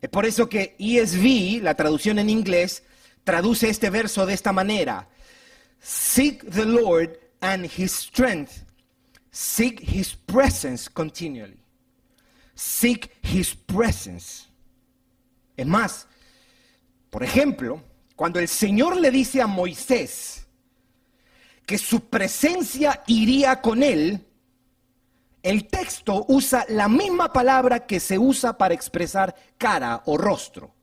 Es 0.00 0.08
por 0.10 0.26
eso 0.26 0.48
que 0.48 0.76
ESV, 0.78 1.62
la 1.62 1.74
traducción 1.74 2.18
en 2.18 2.30
inglés, 2.30 2.82
traduce 3.24 3.68
este 3.68 3.90
verso 3.90 4.26
de 4.26 4.34
esta 4.34 4.52
manera. 4.52 5.08
Seek 5.80 6.48
the 6.50 6.64
Lord 6.64 7.18
and 7.40 7.64
his 7.66 7.92
strength. 7.92 8.64
Seek 9.30 9.80
his 9.80 10.14
presence 10.14 10.88
continually. 10.88 11.58
Seek 12.54 13.10
his 13.22 13.54
presence. 13.54 14.48
Es 15.56 15.66
más, 15.66 16.06
por 17.10 17.22
ejemplo, 17.22 17.82
cuando 18.16 18.38
el 18.38 18.48
Señor 18.48 19.00
le 19.00 19.10
dice 19.10 19.40
a 19.40 19.46
Moisés 19.46 20.46
que 21.66 21.78
su 21.78 22.08
presencia 22.08 23.02
iría 23.06 23.60
con 23.60 23.82
él, 23.82 24.24
el 25.42 25.68
texto 25.68 26.24
usa 26.28 26.64
la 26.68 26.88
misma 26.88 27.32
palabra 27.32 27.86
que 27.86 28.00
se 28.00 28.18
usa 28.18 28.58
para 28.58 28.74
expresar 28.74 29.34
cara 29.56 30.02
o 30.06 30.16
rostro. 30.16 30.74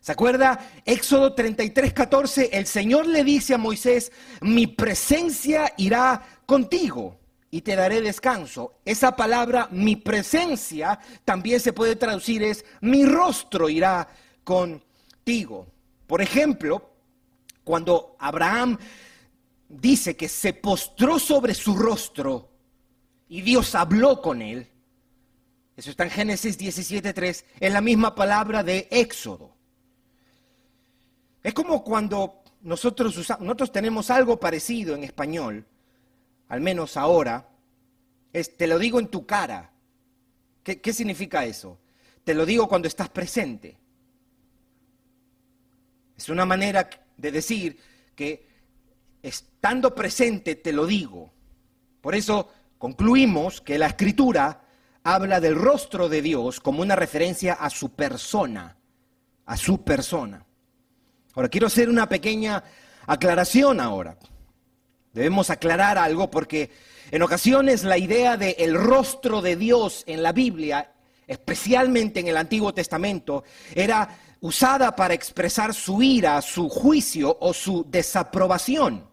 ¿Se 0.00 0.12
acuerda? 0.12 0.58
Éxodo 0.84 1.34
33, 1.34 1.92
14, 1.92 2.50
el 2.52 2.66
Señor 2.66 3.06
le 3.06 3.22
dice 3.22 3.54
a 3.54 3.58
Moisés, 3.58 4.10
mi 4.40 4.66
presencia 4.66 5.74
irá 5.76 6.22
contigo 6.46 7.18
y 7.50 7.60
te 7.60 7.76
daré 7.76 8.00
descanso. 8.00 8.80
Esa 8.84 9.14
palabra, 9.14 9.68
mi 9.70 9.96
presencia, 9.96 10.98
también 11.24 11.60
se 11.60 11.74
puede 11.74 11.96
traducir 11.96 12.42
es, 12.42 12.64
mi 12.80 13.04
rostro 13.04 13.68
irá 13.68 14.08
contigo. 14.42 15.66
Por 16.06 16.22
ejemplo, 16.22 16.90
cuando 17.62 18.16
Abraham 18.18 18.78
dice 19.68 20.16
que 20.16 20.28
se 20.28 20.54
postró 20.54 21.18
sobre 21.18 21.54
su 21.54 21.76
rostro 21.76 22.49
y 23.30 23.42
Dios 23.42 23.76
habló 23.76 24.20
con 24.20 24.42
él, 24.42 24.66
eso 25.76 25.90
está 25.90 26.02
en 26.02 26.10
Génesis 26.10 26.58
17.3, 26.58 27.44
es 27.60 27.72
la 27.72 27.80
misma 27.80 28.12
palabra 28.12 28.64
de 28.64 28.88
Éxodo. 28.90 29.54
Es 31.40 31.54
como 31.54 31.84
cuando 31.84 32.42
nosotros, 32.62 33.16
nosotros 33.38 33.70
tenemos 33.70 34.10
algo 34.10 34.40
parecido 34.40 34.96
en 34.96 35.04
español, 35.04 35.64
al 36.48 36.60
menos 36.60 36.96
ahora, 36.96 37.48
es 38.32 38.56
te 38.56 38.66
lo 38.66 38.80
digo 38.80 38.98
en 38.98 39.06
tu 39.06 39.24
cara. 39.26 39.70
¿Qué, 40.64 40.80
¿Qué 40.80 40.92
significa 40.92 41.44
eso? 41.44 41.78
Te 42.24 42.34
lo 42.34 42.44
digo 42.44 42.68
cuando 42.68 42.88
estás 42.88 43.10
presente. 43.10 43.78
Es 46.16 46.28
una 46.28 46.44
manera 46.44 46.90
de 47.16 47.30
decir 47.30 47.78
que 48.16 48.44
estando 49.22 49.94
presente 49.94 50.56
te 50.56 50.72
lo 50.72 50.84
digo. 50.84 51.32
Por 52.00 52.16
eso 52.16 52.50
concluimos 52.80 53.60
que 53.60 53.78
la 53.78 53.88
escritura 53.88 54.62
habla 55.04 55.38
del 55.38 55.54
rostro 55.54 56.08
de 56.08 56.22
Dios 56.22 56.60
como 56.60 56.80
una 56.80 56.96
referencia 56.96 57.52
a 57.52 57.68
su 57.68 57.90
persona, 57.90 58.78
a 59.44 59.56
su 59.58 59.84
persona. 59.84 60.46
Ahora 61.34 61.50
quiero 61.50 61.66
hacer 61.66 61.90
una 61.90 62.08
pequeña 62.08 62.64
aclaración 63.06 63.80
ahora. 63.80 64.16
Debemos 65.12 65.50
aclarar 65.50 65.98
algo 65.98 66.30
porque 66.30 66.70
en 67.10 67.20
ocasiones 67.20 67.84
la 67.84 67.98
idea 67.98 68.38
de 68.38 68.56
rostro 68.72 69.42
de 69.42 69.56
Dios 69.56 70.02
en 70.06 70.22
la 70.22 70.32
Biblia, 70.32 70.90
especialmente 71.26 72.20
en 72.20 72.28
el 72.28 72.36
Antiguo 72.38 72.72
Testamento, 72.72 73.44
era 73.74 74.08
usada 74.40 74.96
para 74.96 75.12
expresar 75.12 75.74
su 75.74 76.02
ira, 76.02 76.40
su 76.40 76.70
juicio 76.70 77.36
o 77.40 77.52
su 77.52 77.84
desaprobación. 77.90 79.09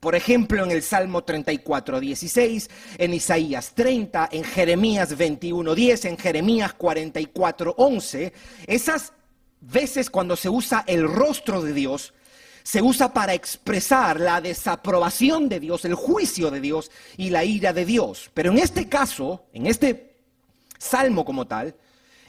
Por 0.00 0.14
ejemplo, 0.14 0.64
en 0.64 0.70
el 0.70 0.82
Salmo 0.82 1.24
34, 1.24 2.00
16, 2.00 2.70
en 2.96 3.12
Isaías 3.12 3.72
30, 3.74 4.30
en 4.32 4.44
Jeremías 4.44 5.14
21, 5.14 5.74
10, 5.74 6.04
en 6.06 6.16
Jeremías 6.16 6.72
44, 6.72 7.74
11, 7.76 8.32
esas 8.66 9.12
veces 9.60 10.08
cuando 10.08 10.36
se 10.36 10.48
usa 10.48 10.84
el 10.86 11.06
rostro 11.06 11.60
de 11.60 11.74
Dios, 11.74 12.14
se 12.62 12.80
usa 12.80 13.12
para 13.12 13.34
expresar 13.34 14.18
la 14.20 14.40
desaprobación 14.40 15.50
de 15.50 15.60
Dios, 15.60 15.84
el 15.84 15.94
juicio 15.94 16.50
de 16.50 16.62
Dios 16.62 16.90
y 17.18 17.28
la 17.28 17.44
ira 17.44 17.74
de 17.74 17.84
Dios. 17.84 18.30
Pero 18.32 18.52
en 18.52 18.58
este 18.58 18.88
caso, 18.88 19.44
en 19.52 19.66
este 19.66 20.14
salmo 20.78 21.26
como 21.26 21.46
tal, 21.46 21.74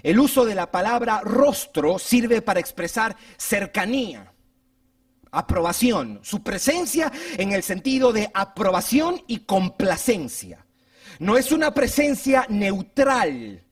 el 0.03 0.19
uso 0.19 0.43
de 0.45 0.55
la 0.55 0.71
palabra 0.71 1.21
rostro 1.23 1.99
sirve 1.99 2.41
para 2.41 2.59
expresar 2.59 3.15
cercanía, 3.37 4.30
aprobación, 5.31 6.19
su 6.23 6.43
presencia 6.43 7.11
en 7.37 7.53
el 7.53 7.63
sentido 7.63 8.11
de 8.13 8.29
aprobación 8.33 9.23
y 9.27 9.39
complacencia. 9.39 10.65
No 11.19 11.37
es 11.37 11.51
una 11.51 11.73
presencia 11.73 12.45
neutral, 12.49 13.63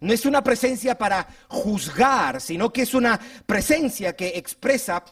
no 0.00 0.12
es 0.12 0.26
una 0.26 0.42
presencia 0.42 0.98
para 0.98 1.26
juzgar, 1.48 2.40
sino 2.40 2.72
que 2.72 2.82
es 2.82 2.94
una 2.94 3.18
presencia 3.46 4.14
que 4.14 4.36
expresa 4.36 5.04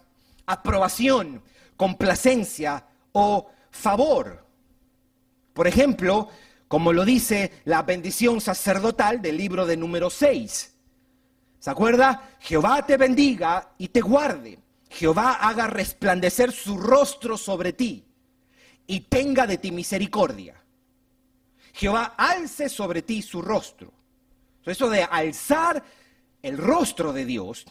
aprobación, 0.46 1.42
complacencia 1.76 2.84
o 3.12 3.50
favor. 3.70 4.46
Por 5.52 5.66
ejemplo, 5.66 6.28
como 6.68 6.92
lo 6.92 7.04
dice 7.04 7.52
la 7.64 7.82
bendición 7.82 8.40
sacerdotal 8.40 9.20
del 9.20 9.36
libro 9.36 9.66
de 9.66 9.76
número 9.76 10.08
6. 10.08 10.74
¿Se 11.58 11.70
acuerda? 11.70 12.30
Jehová 12.40 12.84
te 12.86 12.96
bendiga 12.96 13.72
y 13.76 13.88
te 13.88 14.00
guarde. 14.00 14.58
Jehová 14.92 15.34
haga 15.34 15.66
resplandecer 15.66 16.52
su 16.52 16.76
rostro 16.76 17.38
sobre 17.38 17.72
ti 17.72 18.04
y 18.86 19.00
tenga 19.00 19.46
de 19.46 19.58
ti 19.58 19.72
misericordia. 19.72 20.62
Jehová 21.72 22.14
alce 22.16 22.68
sobre 22.68 23.02
ti 23.02 23.22
su 23.22 23.40
rostro. 23.40 23.90
Eso 24.64 24.90
de 24.90 25.02
alzar 25.02 25.82
el 26.42 26.58
rostro 26.58 27.12
de 27.12 27.24
Dios 27.24 27.64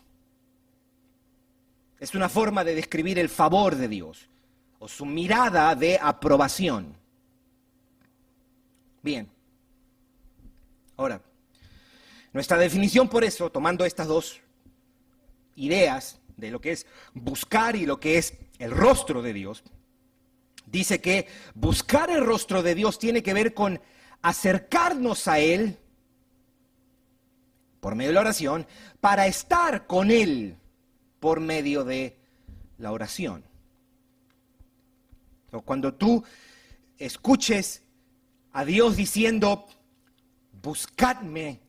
es 1.99 2.15
una 2.15 2.27
forma 2.27 2.63
de 2.63 2.73
describir 2.73 3.19
el 3.19 3.29
favor 3.29 3.75
de 3.75 3.87
Dios 3.87 4.27
o 4.79 4.87
su 4.87 5.05
mirada 5.05 5.75
de 5.75 5.99
aprobación. 6.01 6.95
Bien. 9.03 9.29
Ahora, 10.97 11.21
nuestra 12.33 12.57
definición 12.57 13.07
por 13.07 13.23
eso, 13.23 13.51
tomando 13.51 13.85
estas 13.85 14.07
dos 14.07 14.41
ideas 15.55 16.19
de 16.41 16.51
lo 16.51 16.59
que 16.59 16.71
es 16.71 16.87
buscar 17.13 17.75
y 17.75 17.85
lo 17.85 17.99
que 17.99 18.17
es 18.17 18.33
el 18.59 18.71
rostro 18.71 19.21
de 19.21 19.31
Dios, 19.31 19.63
dice 20.65 20.99
que 20.99 21.27
buscar 21.53 22.09
el 22.09 22.25
rostro 22.25 22.63
de 22.63 22.75
Dios 22.75 22.99
tiene 22.99 23.23
que 23.23 23.33
ver 23.33 23.53
con 23.53 23.79
acercarnos 24.21 25.27
a 25.27 25.39
Él 25.39 25.77
por 27.79 27.95
medio 27.95 28.09
de 28.09 28.15
la 28.15 28.21
oración, 28.21 28.67
para 28.99 29.27
estar 29.27 29.87
con 29.87 30.11
Él 30.11 30.57
por 31.19 31.39
medio 31.39 31.83
de 31.83 32.17
la 32.77 32.91
oración. 32.91 33.43
Cuando 35.65 35.93
tú 35.93 36.23
escuches 36.97 37.83
a 38.53 38.65
Dios 38.65 38.95
diciendo, 38.95 39.67
buscadme, 40.61 41.59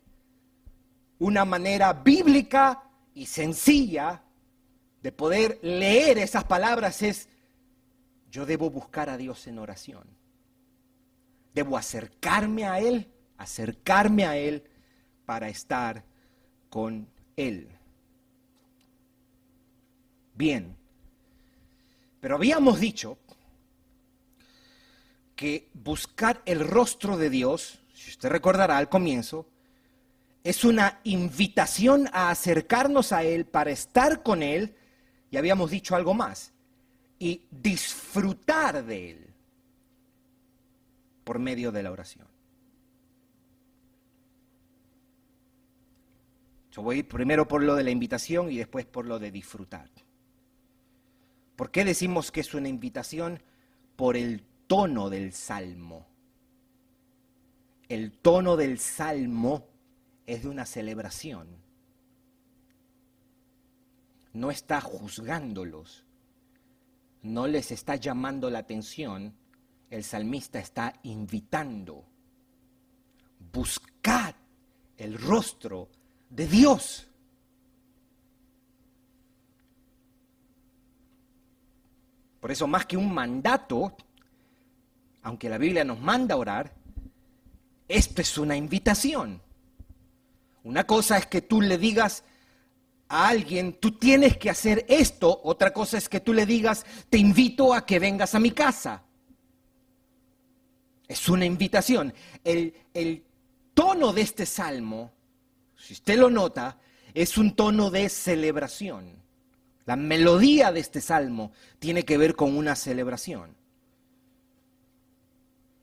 una 1.19 1.45
manera 1.45 1.93
bíblica 1.93 2.85
y 3.15 3.27
sencilla 3.27 4.22
de 5.03 5.13
poder 5.13 5.59
leer 5.63 6.19
esas 6.19 6.45
palabras 6.45 7.03
es, 7.03 7.29
yo 8.31 8.47
debo 8.47 8.71
buscar 8.71 9.11
a 9.11 9.17
Dios 9.17 9.47
en 9.47 9.59
oración. 9.59 10.05
Debo 11.55 11.77
acercarme 11.77 12.65
a 12.65 12.79
Él, 12.79 13.09
acercarme 13.37 14.25
a 14.25 14.37
Él 14.37 14.65
para 15.27 15.49
estar 15.49 16.05
con 16.71 17.09
Él. 17.37 17.69
Bien, 20.35 20.75
pero 22.21 22.37
habíamos 22.37 22.81
dicho 22.81 23.19
que 25.37 25.69
buscar 25.75 26.41
el 26.47 26.61
rostro 26.61 27.17
de 27.17 27.29
Dios, 27.29 27.81
si 27.93 28.11
usted 28.11 28.29
recordará 28.29 28.79
al 28.79 28.89
comienzo, 28.89 29.47
es 30.45 30.65
una 30.65 31.01
invitación 31.05 32.09
a 32.13 32.31
acercarnos 32.31 33.13
a 33.13 33.25
Él 33.25 33.45
para 33.45 33.71
estar 33.71 34.23
con 34.23 34.43
Él, 34.43 34.75
y 35.33 35.39
habíamos 35.39 35.71
dicho 35.71 35.97
algo 35.97 36.13
más, 36.13 36.53
y 37.19 37.41
disfrutar 37.51 38.85
de 38.85 39.11
Él 39.11 39.27
por 41.25 41.39
medio 41.39 41.73
de 41.73 41.83
la 41.83 41.91
oración. 41.91 42.27
Yo 46.71 46.83
voy 46.83 47.03
primero 47.03 47.49
por 47.49 47.63
lo 47.63 47.75
de 47.75 47.83
la 47.83 47.91
invitación 47.91 48.51
y 48.51 48.59
después 48.59 48.85
por 48.85 49.07
lo 49.07 49.19
de 49.19 49.31
disfrutar. 49.31 49.89
¿Por 51.57 51.71
qué 51.71 51.85
decimos 51.85 52.31
que 52.31 52.41
es 52.41 52.53
una 52.53 52.69
invitación? 52.69 53.43
Por 53.97 54.17
el 54.19 54.43
tono 54.67 55.09
del 55.09 55.33
salmo. 55.33 56.07
El 57.89 58.13
tono 58.13 58.57
del 58.57 58.79
salmo 58.79 59.67
es 60.27 60.43
de 60.43 60.49
una 60.49 60.67
celebración. 60.67 61.47
No 64.33 64.51
está 64.51 64.81
juzgándolos, 64.81 66.05
no 67.23 67.47
les 67.47 67.71
está 67.71 67.97
llamando 67.97 68.51
la 68.51 68.61
atención, 68.61 69.35
el 69.91 70.05
salmista 70.05 70.59
está 70.59 70.95
invitando. 71.03 72.05
Buscad 73.53 74.35
el 74.97 75.19
rostro 75.19 75.89
de 76.31 76.47
Dios. 76.47 77.09
Por 82.41 82.51
eso, 82.51 82.67
más 82.67 82.87
que 82.87 82.97
un 82.97 83.13
mandato, 83.13 83.97
aunque 85.23 85.49
la 85.49 85.59
Biblia 85.59 85.85
nos 85.85 86.01
manda 86.01 86.37
orar, 86.37 86.75
esto 87.87 88.23
es 88.23 88.39
una 88.39 88.57
invitación. 88.57 89.41
Una 90.65 90.85
cosa 90.85 91.19
es 91.19 91.27
que 91.27 91.43
tú 91.43 91.61
le 91.61 91.79
digas 91.79 92.25
a 93.13 93.29
alguien, 93.29 93.75
tú 93.75 93.91
tienes 93.91 94.39
que 94.39 94.49
hacer 94.49 94.87
esto, 94.89 95.43
otra 95.45 95.71
cosa 95.71 95.99
es 95.99 96.09
que 96.09 96.21
tú 96.21 96.33
le 96.33 96.47
digas, 96.47 96.87
te 97.11 97.19
invito 97.19 97.75
a 97.75 97.85
que 97.85 97.99
vengas 97.99 98.35
a 98.35 98.41
mi 98.41 98.53
casa. 98.53 99.03
Es 101.07 101.29
una 101.29 101.45
invitación. 101.45 102.15
El, 102.43 102.73
el 102.95 103.23
tono 103.75 104.15
de 104.15 104.23
este 104.23 104.47
salmo, 104.47 105.13
si 105.77 105.93
usted 105.93 106.19
lo 106.19 106.31
nota, 106.31 106.79
es 107.13 107.37
un 107.37 107.55
tono 107.55 107.91
de 107.91 108.09
celebración. 108.09 109.15
La 109.85 109.97
melodía 109.97 110.73
de 110.73 110.81
este 110.81 111.03
salmo 111.03 111.53
tiene 111.79 112.07
que 112.07 112.17
ver 112.17 112.35
con 112.35 112.57
una 112.57 112.75
celebración. 112.75 113.55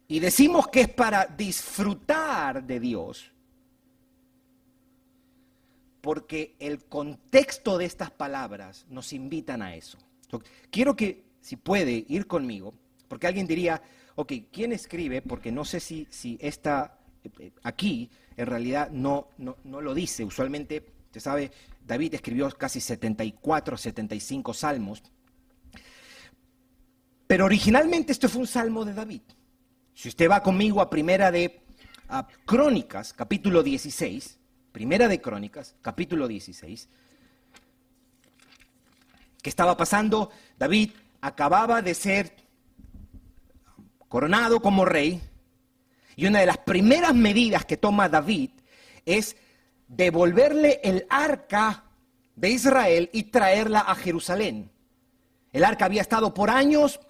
Y 0.08 0.20
decimos 0.20 0.68
que 0.70 0.82
es 0.82 0.90
para 0.90 1.28
disfrutar 1.28 2.64
de 2.64 2.80
Dios, 2.80 3.32
porque 6.10 6.56
el 6.58 6.86
contexto 6.86 7.78
de 7.78 7.86
estas 7.86 8.10
palabras 8.10 8.88
nos 8.90 9.14
invitan 9.14 9.62
a 9.62 9.76
eso. 9.76 10.00
Quiero 10.72 10.96
que, 10.96 11.24
si 11.40 11.56
puede, 11.56 12.04
ir 12.08 12.26
conmigo, 12.26 12.74
porque 13.08 13.28
alguien 13.28 13.46
diría, 13.46 13.80
ok, 14.16 14.34
¿quién 14.52 14.72
escribe? 14.72 15.22
Porque 15.22 15.52
no 15.52 15.64
sé 15.66 15.80
si, 15.80 16.08
si 16.10 16.36
está 16.42 16.98
eh, 17.38 17.52
aquí, 17.62 18.10
en 18.38 18.48
realidad 18.48 18.90
no, 18.90 19.28
no, 19.38 19.58
no 19.64 19.82
lo 19.82 19.94
dice. 19.94 20.24
Usualmente, 20.24 20.84
usted 21.06 21.22
sabe, 21.22 21.52
David 21.86 22.16
escribió 22.16 22.50
casi 22.58 22.82
74, 22.82 23.78
75 23.78 24.52
salmos. 24.56 25.04
Pero 27.28 27.46
originalmente 27.46 28.14
esto 28.14 28.28
fue 28.28 28.42
un 28.42 28.48
salmo 28.48 28.84
de 28.84 28.96
David. 28.96 29.22
Si 29.94 30.10
usted 30.10 30.28
va 30.28 30.42
conmigo 30.42 30.82
a 30.82 30.90
Primera 30.90 31.30
de 31.30 31.62
Crónicas, 32.48 33.14
capítulo 33.14 33.62
16, 33.62 34.39
Primera 34.80 35.10
de 35.10 35.20
Crónicas, 35.20 35.76
capítulo 35.82 36.26
16, 36.26 36.88
¿qué 39.42 39.50
estaba 39.50 39.76
pasando? 39.76 40.32
David 40.58 40.92
acababa 41.20 41.82
de 41.82 41.94
ser 41.94 42.34
coronado 44.08 44.62
como 44.62 44.86
rey 44.86 45.22
y 46.16 46.28
una 46.28 46.40
de 46.40 46.46
las 46.46 46.60
primeras 46.60 47.14
medidas 47.14 47.66
que 47.66 47.76
toma 47.76 48.08
David 48.08 48.52
es 49.06 49.36
devolverle 49.90 50.80
el 50.82 51.06
arca 51.10 51.84
de 52.38 52.50
Israel 52.50 53.10
y 53.12 53.24
traerla 53.24 53.82
a 53.82 53.96
Jerusalén. 53.96 54.72
El 55.52 55.66
arca 55.66 55.84
había 55.84 56.04
estado 56.04 56.34
por 56.34 56.50
años 56.50 57.02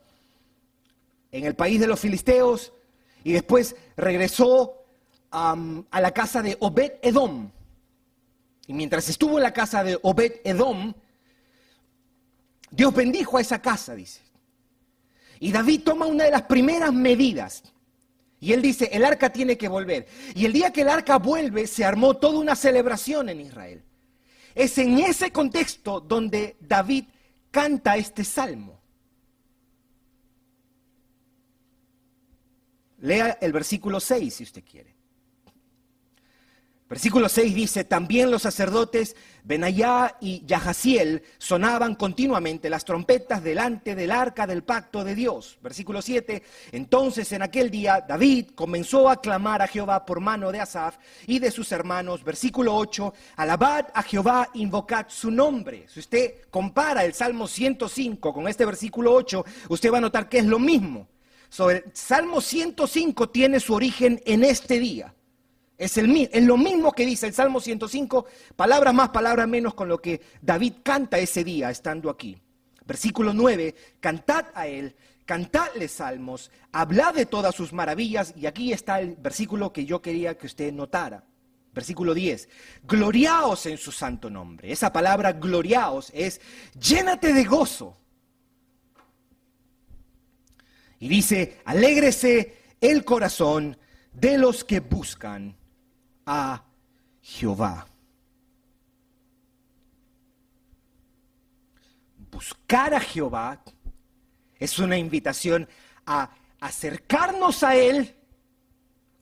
en 1.31 1.45
el 1.45 1.53
país 1.53 1.79
de 1.79 1.85
los 1.85 1.99
filisteos, 1.99 2.73
y 3.23 3.33
después 3.33 3.75
regresó 3.95 4.73
a 5.29 5.55
la 6.01 6.11
casa 6.15 6.41
de 6.41 6.57
Obed 6.61 6.93
Edom. 7.03 7.51
Y 8.69 8.73
mientras 8.73 9.09
estuvo 9.09 9.37
en 9.37 9.43
la 9.43 9.51
casa 9.51 9.83
de 9.83 9.97
Obed 10.03 10.41
Edom, 10.43 10.93
Dios 12.69 12.93
bendijo 12.93 13.39
a 13.39 13.41
esa 13.41 13.59
casa, 13.59 13.95
dice. 13.95 14.21
Y 15.39 15.51
David 15.51 15.81
toma 15.83 16.05
una 16.05 16.25
de 16.25 16.29
las 16.29 16.43
primeras 16.43 16.93
medidas. 16.93 17.63
Y 18.39 18.53
él 18.53 18.61
dice, 18.61 18.87
el 18.91 19.03
arca 19.03 19.31
tiene 19.31 19.57
que 19.57 19.67
volver. 19.67 20.05
Y 20.35 20.45
el 20.45 20.53
día 20.53 20.71
que 20.71 20.81
el 20.81 20.89
arca 20.89 21.17
vuelve, 21.17 21.65
se 21.65 21.83
armó 21.83 22.17
toda 22.17 22.37
una 22.37 22.55
celebración 22.55 23.29
en 23.29 23.41
Israel. 23.41 23.83
Es 24.53 24.77
en 24.77 24.99
ese 24.99 25.31
contexto 25.31 25.99
donde 25.99 26.55
David 26.59 27.05
canta 27.49 27.97
este 27.97 28.23
salmo. 28.23 28.79
Lea 32.99 33.39
el 33.41 33.51
versículo 33.51 33.99
6 33.99 34.31
si 34.31 34.43
usted 34.43 34.63
quiere. 34.63 34.98
Versículo 36.89 37.29
6 37.29 37.53
dice, 37.53 37.83
también 37.83 38.31
los 38.31 38.41
sacerdotes 38.41 39.15
Benayá 39.43 40.17
y 40.19 40.43
Yahaziel 40.47 41.21
sonaban 41.37 41.93
continuamente 41.93 42.67
las 42.67 42.83
trompetas 42.83 43.43
delante 43.43 43.93
del 43.93 44.09
arca 44.09 44.47
del 44.47 44.63
pacto 44.63 45.03
de 45.03 45.13
Dios. 45.13 45.59
Versículo 45.61 46.01
7, 46.01 46.41
entonces 46.71 47.31
en 47.31 47.43
aquel 47.43 47.69
día 47.69 48.03
David 48.07 48.47
comenzó 48.55 49.07
a 49.07 49.21
clamar 49.21 49.61
a 49.61 49.67
Jehová 49.67 50.03
por 50.03 50.19
mano 50.19 50.51
de 50.51 50.61
Asaf 50.61 50.97
y 51.27 51.37
de 51.37 51.51
sus 51.51 51.71
hermanos. 51.71 52.23
Versículo 52.23 52.75
8, 52.75 53.13
alabad 53.35 53.85
a 53.93 54.01
Jehová, 54.01 54.49
invocad 54.55 55.05
su 55.09 55.29
nombre. 55.29 55.85
Si 55.89 55.99
usted 55.99 56.41
compara 56.49 57.05
el 57.05 57.13
Salmo 57.13 57.47
105 57.47 58.33
con 58.33 58.47
este 58.47 58.65
versículo 58.65 59.13
8, 59.13 59.45
usted 59.69 59.93
va 59.93 59.99
a 59.99 60.01
notar 60.01 60.27
que 60.27 60.39
es 60.39 60.45
lo 60.45 60.57
mismo. 60.57 61.07
el 61.69 61.83
Salmo 61.93 62.41
105 62.41 63.29
tiene 63.29 63.59
su 63.59 63.75
origen 63.75 64.19
en 64.25 64.43
este 64.43 64.79
día. 64.79 65.13
Es, 65.79 65.97
el, 65.97 66.27
lo 66.45 66.57
mismo 66.57 66.91
que 66.91 67.05
dice 67.05 67.25
el 67.25 67.33
Salmo 67.33 67.61
105, 67.61 68.25
palabras 68.57 68.93
más, 68.93 69.09
palabras 69.09 69.47
menos 69.47 69.73
con 69.73 69.87
lo 69.87 70.01
que 70.01 70.19
David 70.41 70.73
canta 70.83 71.17
ese 71.17 71.45
día 71.45 71.71
estando 71.71 72.09
aquí. 72.09 72.37
Versículo 72.85 73.33
9, 73.33 73.73
cantad 74.01 74.47
a 74.55 74.67
él, 74.67 74.93
cantadle 75.23 75.87
salmos, 75.87 76.51
hablad 76.73 77.13
de 77.13 77.25
todas 77.25 77.55
sus 77.55 77.71
maravillas, 77.71 78.33
y 78.35 78.45
aquí 78.45 78.73
está 78.73 78.99
el 78.99 79.15
versículo 79.15 79.71
que 79.71 79.85
yo 79.85 80.01
quería 80.01 80.37
que 80.37 80.47
usted 80.47 80.73
notara. 80.73 81.23
Versículo 81.73 82.13
10, 82.13 82.49
gloriaos 82.83 83.65
en 83.65 83.77
su 83.77 83.93
santo 83.93 84.29
nombre. 84.29 84.73
Esa 84.73 84.91
palabra 84.91 85.31
gloriaos 85.31 86.11
es 86.13 86.41
llénate 86.77 87.31
de 87.31 87.45
gozo. 87.45 87.95
Y 90.99 91.07
dice, 91.07 91.61
alégrese 91.63 92.57
el 92.81 93.05
corazón 93.05 93.77
de 94.11 94.37
los 94.37 94.65
que 94.65 94.81
buscan 94.81 95.58
a 96.31 96.63
Jehová. 97.21 97.87
Buscar 102.31 102.93
a 102.93 102.99
Jehová 102.99 103.59
es 104.59 104.77
una 104.77 104.95
invitación 104.95 105.67
a 106.05 106.29
acercarnos 106.59 107.63
a 107.63 107.75
Él 107.75 108.15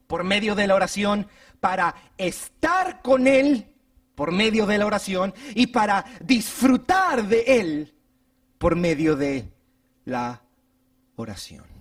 por 0.06 0.26
medio 0.26 0.54
de 0.54 0.68
la 0.68 0.76
oración, 0.76 1.28
para 1.62 1.96
estar 2.18 3.02
con 3.02 3.26
Él 3.26 3.74
por 4.14 4.34
medio 4.34 4.66
de 4.66 4.78
la 4.78 4.86
oración 4.86 5.34
y 5.56 5.68
para 5.68 6.04
disfrutar 6.20 7.24
de 7.24 7.44
Él 7.48 7.96
por 8.58 8.76
medio 8.76 9.16
de 9.16 9.50
la 10.04 10.42
oración. 11.16 11.77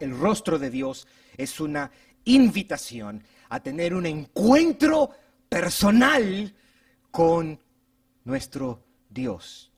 El 0.00 0.16
rostro 0.16 0.58
de 0.58 0.70
Dios 0.70 1.06
es 1.36 1.60
una 1.60 1.90
invitación 2.24 3.22
a 3.48 3.60
tener 3.60 3.94
un 3.94 4.06
encuentro 4.06 5.10
personal 5.48 6.54
con 7.10 7.58
nuestro 8.24 8.84
Dios. 9.10 9.72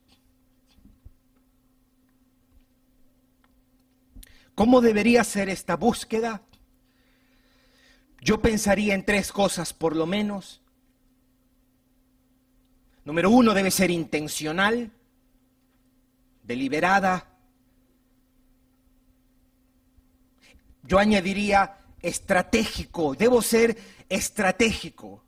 ¿Cómo 4.55 4.81
debería 4.81 5.25
ser 5.25 5.49
esta 5.49 5.77
búsqueda? 5.77 6.43
Yo 8.21 8.41
pensaría 8.41 8.95
en 8.95 9.05
tres 9.05 9.33
cosas 9.33 9.73
por 9.73 9.95
lo 9.95 10.07
menos. 10.07 10.63
Número 13.05 13.31
uno, 13.31 13.55
debe 13.55 13.71
ser 13.71 13.91
intencional, 13.91 14.91
deliberada, 16.43 17.36
Yo 20.87 20.99
añadiría 20.99 21.79
estratégico, 22.01 23.15
debo 23.15 23.43
ser 23.43 23.77
estratégico. 24.09 25.25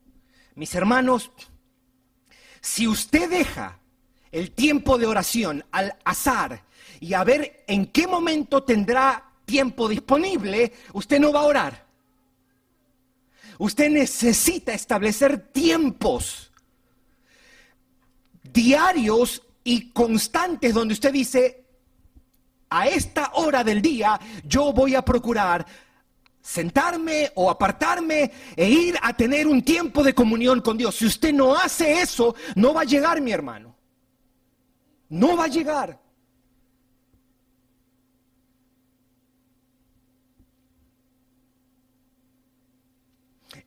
Mis 0.54 0.74
hermanos, 0.74 1.30
si 2.60 2.86
usted 2.86 3.28
deja 3.30 3.78
el 4.30 4.52
tiempo 4.52 4.98
de 4.98 5.06
oración 5.06 5.64
al 5.70 5.96
azar 6.04 6.64
y 7.00 7.14
a 7.14 7.24
ver 7.24 7.64
en 7.66 7.86
qué 7.86 8.06
momento 8.06 8.62
tendrá 8.62 9.32
tiempo 9.44 9.88
disponible, 9.88 10.72
usted 10.92 11.18
no 11.18 11.32
va 11.32 11.40
a 11.40 11.44
orar. 11.44 11.86
Usted 13.58 13.90
necesita 13.90 14.72
establecer 14.72 15.38
tiempos 15.52 16.48
diarios 18.52 19.42
y 19.64 19.90
constantes 19.90 20.74
donde 20.74 20.94
usted 20.94 21.12
dice, 21.12 21.64
a 22.70 22.88
esta 22.88 23.32
hora 23.34 23.64
del 23.64 23.80
día 23.80 24.18
yo 24.44 24.72
voy 24.72 24.94
a 24.94 25.02
procurar 25.02 25.66
sentarme 26.40 27.30
o 27.34 27.50
apartarme 27.50 28.30
e 28.56 28.68
ir 28.68 28.98
a 29.02 29.14
tener 29.14 29.46
un 29.46 29.62
tiempo 29.62 30.02
de 30.02 30.14
comunión 30.14 30.60
con 30.60 30.78
Dios. 30.78 30.96
Si 30.96 31.04
usted 31.04 31.32
no 31.32 31.54
hace 31.54 32.00
eso, 32.00 32.34
no 32.54 32.72
va 32.72 32.82
a 32.82 32.84
llegar, 32.84 33.20
mi 33.20 33.32
hermano. 33.32 33.76
No 35.10 35.36
va 35.36 35.44
a 35.44 35.48
llegar. 35.48 36.00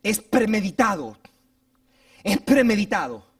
Es 0.02 0.20
premeditado. 0.20 1.16
Es 2.24 2.40
premeditado. 2.40 3.31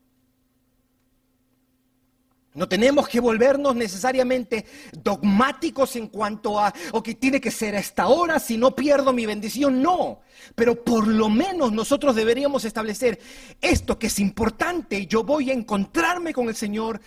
No 2.54 2.68
tenemos 2.68 3.08
que 3.08 3.18
volvernos 3.18 3.74
necesariamente 3.74 4.66
dogmáticos 4.92 5.96
en 5.96 6.08
cuanto 6.08 6.60
a, 6.60 6.72
o 6.92 7.02
que 7.02 7.14
tiene 7.14 7.40
que 7.40 7.50
ser 7.50 7.74
a 7.74 7.78
esta 7.78 8.08
hora, 8.08 8.38
si 8.38 8.58
no 8.58 8.76
pierdo 8.76 9.12
mi 9.14 9.24
bendición, 9.24 9.80
no. 9.80 10.20
Pero 10.54 10.84
por 10.84 11.06
lo 11.06 11.30
menos 11.30 11.72
nosotros 11.72 12.14
deberíamos 12.14 12.66
establecer 12.66 13.18
esto 13.60 13.98
que 13.98 14.08
es 14.08 14.18
importante, 14.18 15.06
yo 15.06 15.24
voy 15.24 15.50
a 15.50 15.54
encontrarme 15.54 16.34
con 16.34 16.48
el 16.48 16.54
Señor. 16.54 17.00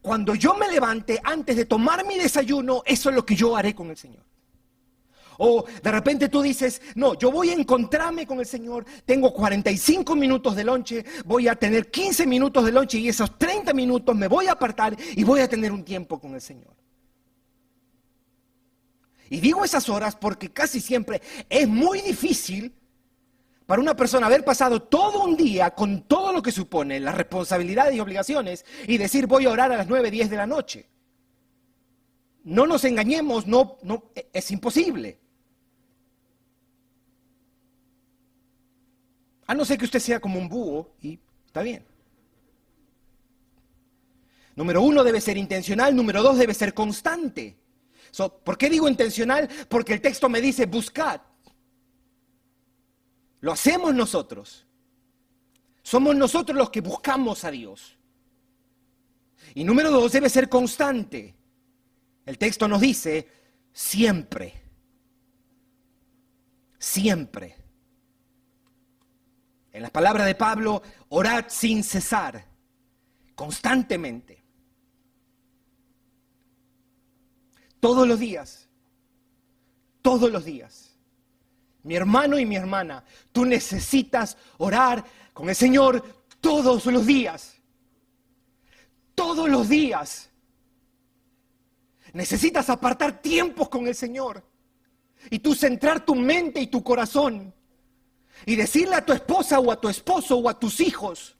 Cuando 0.00 0.36
yo 0.36 0.54
me 0.54 0.70
levante, 0.70 1.20
antes 1.24 1.56
de 1.56 1.64
tomar 1.64 2.06
mi 2.06 2.16
desayuno, 2.16 2.82
eso 2.86 3.08
es 3.08 3.16
lo 3.16 3.26
que 3.26 3.34
yo 3.34 3.56
haré 3.56 3.74
con 3.74 3.90
el 3.90 3.96
Señor. 3.96 4.22
O 5.38 5.64
de 5.82 5.90
repente 5.90 6.28
tú 6.28 6.42
dices, 6.42 6.80
no, 6.94 7.14
yo 7.14 7.30
voy 7.30 7.50
a 7.50 7.54
encontrarme 7.54 8.26
con 8.26 8.38
el 8.40 8.46
Señor, 8.46 8.84
tengo 9.04 9.32
45 9.32 10.14
minutos 10.16 10.56
de 10.56 10.64
lonche, 10.64 11.04
voy 11.24 11.48
a 11.48 11.56
tener 11.56 11.90
15 11.90 12.26
minutos 12.26 12.64
de 12.64 12.72
lonche 12.72 12.98
y 12.98 13.08
esos 13.08 13.38
30 13.38 13.72
minutos 13.72 14.14
me 14.14 14.28
voy 14.28 14.46
a 14.46 14.52
apartar 14.52 14.96
y 15.14 15.24
voy 15.24 15.40
a 15.40 15.48
tener 15.48 15.72
un 15.72 15.84
tiempo 15.84 16.18
con 16.18 16.34
el 16.34 16.40
Señor. 16.40 16.74
Y 19.30 19.40
digo 19.40 19.64
esas 19.64 19.88
horas 19.88 20.16
porque 20.16 20.52
casi 20.52 20.80
siempre 20.80 21.20
es 21.48 21.66
muy 21.66 22.00
difícil 22.02 22.74
para 23.66 23.80
una 23.80 23.96
persona 23.96 24.26
haber 24.26 24.44
pasado 24.44 24.82
todo 24.82 25.24
un 25.24 25.36
día 25.36 25.70
con 25.70 26.02
todo 26.02 26.32
lo 26.32 26.42
que 26.42 26.52
supone 26.52 27.00
las 27.00 27.14
responsabilidades 27.14 27.94
y 27.94 28.00
obligaciones 28.00 28.64
y 28.86 28.98
decir 28.98 29.26
voy 29.26 29.46
a 29.46 29.50
orar 29.50 29.72
a 29.72 29.76
las 29.76 29.88
9, 29.88 30.10
10 30.10 30.30
de 30.30 30.36
la 30.36 30.46
noche. 30.46 30.88
No 32.44 32.66
nos 32.66 32.84
engañemos, 32.84 33.46
no, 33.46 33.78
no, 33.82 34.12
es 34.32 34.50
imposible. 34.50 35.18
A 39.46 39.54
no 39.54 39.64
ser 39.64 39.78
que 39.78 39.84
usted 39.84 40.00
sea 40.00 40.20
como 40.20 40.38
un 40.38 40.48
búho 40.48 40.92
y 41.00 41.18
está 41.46 41.62
bien. 41.62 41.84
Número 44.56 44.82
uno 44.82 45.02
debe 45.02 45.20
ser 45.20 45.36
intencional, 45.36 45.94
número 45.94 46.22
dos 46.22 46.38
debe 46.38 46.54
ser 46.54 46.74
constante. 46.74 47.56
¿Por 48.44 48.56
qué 48.56 48.70
digo 48.70 48.88
intencional? 48.88 49.48
Porque 49.68 49.94
el 49.94 50.00
texto 50.00 50.28
me 50.28 50.40
dice 50.40 50.66
buscad. 50.66 51.20
Lo 53.40 53.52
hacemos 53.52 53.94
nosotros. 53.94 54.66
Somos 55.82 56.14
nosotros 56.16 56.56
los 56.56 56.70
que 56.70 56.80
buscamos 56.80 57.44
a 57.44 57.50
Dios. 57.50 57.98
Y 59.54 59.64
número 59.64 59.90
dos 59.90 60.12
debe 60.12 60.30
ser 60.30 60.48
constante. 60.48 61.34
El 62.24 62.38
texto 62.38 62.66
nos 62.68 62.80
dice 62.80 63.28
siempre. 63.72 64.62
Siempre. 66.78 67.63
En 69.74 69.82
las 69.82 69.90
palabras 69.90 70.24
de 70.24 70.36
Pablo, 70.36 70.82
orad 71.08 71.46
sin 71.48 71.82
cesar, 71.82 72.46
constantemente. 73.34 74.40
Todos 77.80 78.06
los 78.06 78.20
días, 78.20 78.68
todos 80.00 80.30
los 80.30 80.44
días. 80.44 80.96
Mi 81.82 81.96
hermano 81.96 82.38
y 82.38 82.46
mi 82.46 82.54
hermana, 82.54 83.04
tú 83.32 83.44
necesitas 83.44 84.36
orar 84.58 85.04
con 85.32 85.48
el 85.48 85.56
Señor 85.56 86.24
todos 86.40 86.86
los 86.86 87.04
días. 87.04 87.56
Todos 89.16 89.48
los 89.48 89.68
días. 89.68 90.30
Necesitas 92.12 92.70
apartar 92.70 93.20
tiempos 93.20 93.68
con 93.68 93.88
el 93.88 93.96
Señor 93.96 94.40
y 95.30 95.40
tú 95.40 95.52
centrar 95.52 96.04
tu 96.04 96.14
mente 96.14 96.60
y 96.60 96.68
tu 96.68 96.84
corazón 96.84 97.52
y 98.46 98.56
decirle 98.56 98.96
a 98.96 99.04
tu 99.04 99.12
esposa 99.12 99.58
o 99.58 99.70
a 99.70 99.80
tu 99.80 99.88
esposo 99.88 100.36
o 100.36 100.48
a 100.48 100.58
tus 100.58 100.80
hijos, 100.80 101.36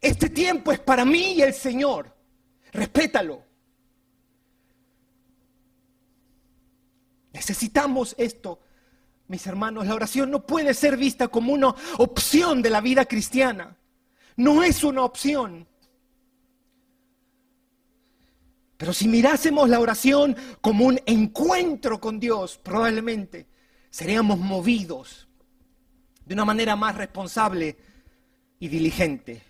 este 0.00 0.30
tiempo 0.30 0.72
es 0.72 0.78
para 0.78 1.04
mí 1.04 1.34
y 1.34 1.42
el 1.42 1.52
Señor, 1.52 2.14
respétalo. 2.72 3.44
Necesitamos 7.32 8.14
esto, 8.18 8.60
mis 9.28 9.46
hermanos. 9.46 9.86
La 9.86 9.94
oración 9.94 10.30
no 10.30 10.46
puede 10.46 10.74
ser 10.74 10.96
vista 10.96 11.28
como 11.28 11.52
una 11.52 11.74
opción 11.98 12.62
de 12.62 12.70
la 12.70 12.80
vida 12.80 13.04
cristiana. 13.04 13.76
No 14.36 14.62
es 14.62 14.82
una 14.82 15.04
opción. 15.04 15.66
Pero 18.76 18.94
si 18.94 19.06
mirásemos 19.06 19.68
la 19.68 19.78
oración 19.78 20.34
como 20.62 20.86
un 20.86 20.98
encuentro 21.04 22.00
con 22.00 22.18
Dios, 22.18 22.58
probablemente 22.62 23.49
seríamos 23.90 24.38
movidos 24.38 25.28
de 26.24 26.34
una 26.34 26.44
manera 26.44 26.76
más 26.76 26.96
responsable 26.96 27.76
y 28.58 28.68
diligente. 28.68 29.42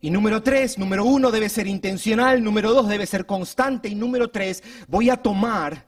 Y 0.00 0.10
número 0.10 0.42
tres, 0.42 0.78
número 0.78 1.04
uno 1.04 1.30
debe 1.30 1.50
ser 1.50 1.66
intencional, 1.66 2.42
número 2.42 2.72
dos 2.72 2.88
debe 2.88 3.06
ser 3.06 3.26
constante 3.26 3.88
y 3.88 3.94
número 3.94 4.30
tres, 4.30 4.62
voy 4.88 5.10
a 5.10 5.18
tomar 5.18 5.86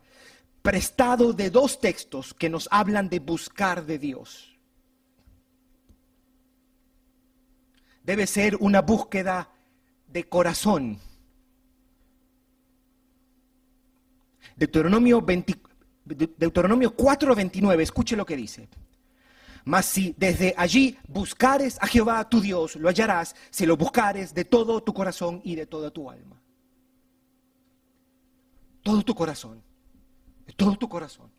prestado 0.60 1.32
de 1.32 1.50
dos 1.50 1.80
textos 1.80 2.34
que 2.34 2.50
nos 2.50 2.68
hablan 2.70 3.08
de 3.08 3.20
buscar 3.20 3.86
de 3.86 3.98
Dios. 3.98 4.58
Debe 8.04 8.26
ser 8.26 8.56
una 8.56 8.82
búsqueda 8.82 9.50
de 10.06 10.28
corazón. 10.28 10.98
Deuteronomio, 14.56 15.22
20, 15.22 15.56
Deuteronomio 16.04 16.96
4:29, 16.96 17.82
escuche 17.82 18.16
lo 18.16 18.26
que 18.26 18.36
dice. 18.36 18.68
Mas 19.64 19.86
si 19.86 20.14
desde 20.18 20.54
allí 20.56 20.98
buscares 21.06 21.78
a 21.80 21.86
Jehová 21.86 22.28
tu 22.28 22.40
Dios, 22.40 22.76
lo 22.76 22.88
hallarás 22.88 23.36
si 23.50 23.64
lo 23.64 23.76
buscares 23.76 24.34
de 24.34 24.44
todo 24.44 24.82
tu 24.82 24.92
corazón 24.92 25.40
y 25.44 25.54
de 25.54 25.66
toda 25.66 25.90
tu 25.90 26.10
alma. 26.10 26.40
Todo 28.82 29.02
tu 29.02 29.14
corazón, 29.14 29.62
de 30.46 30.52
todo 30.54 30.76
tu 30.76 30.88
corazón. 30.88 31.30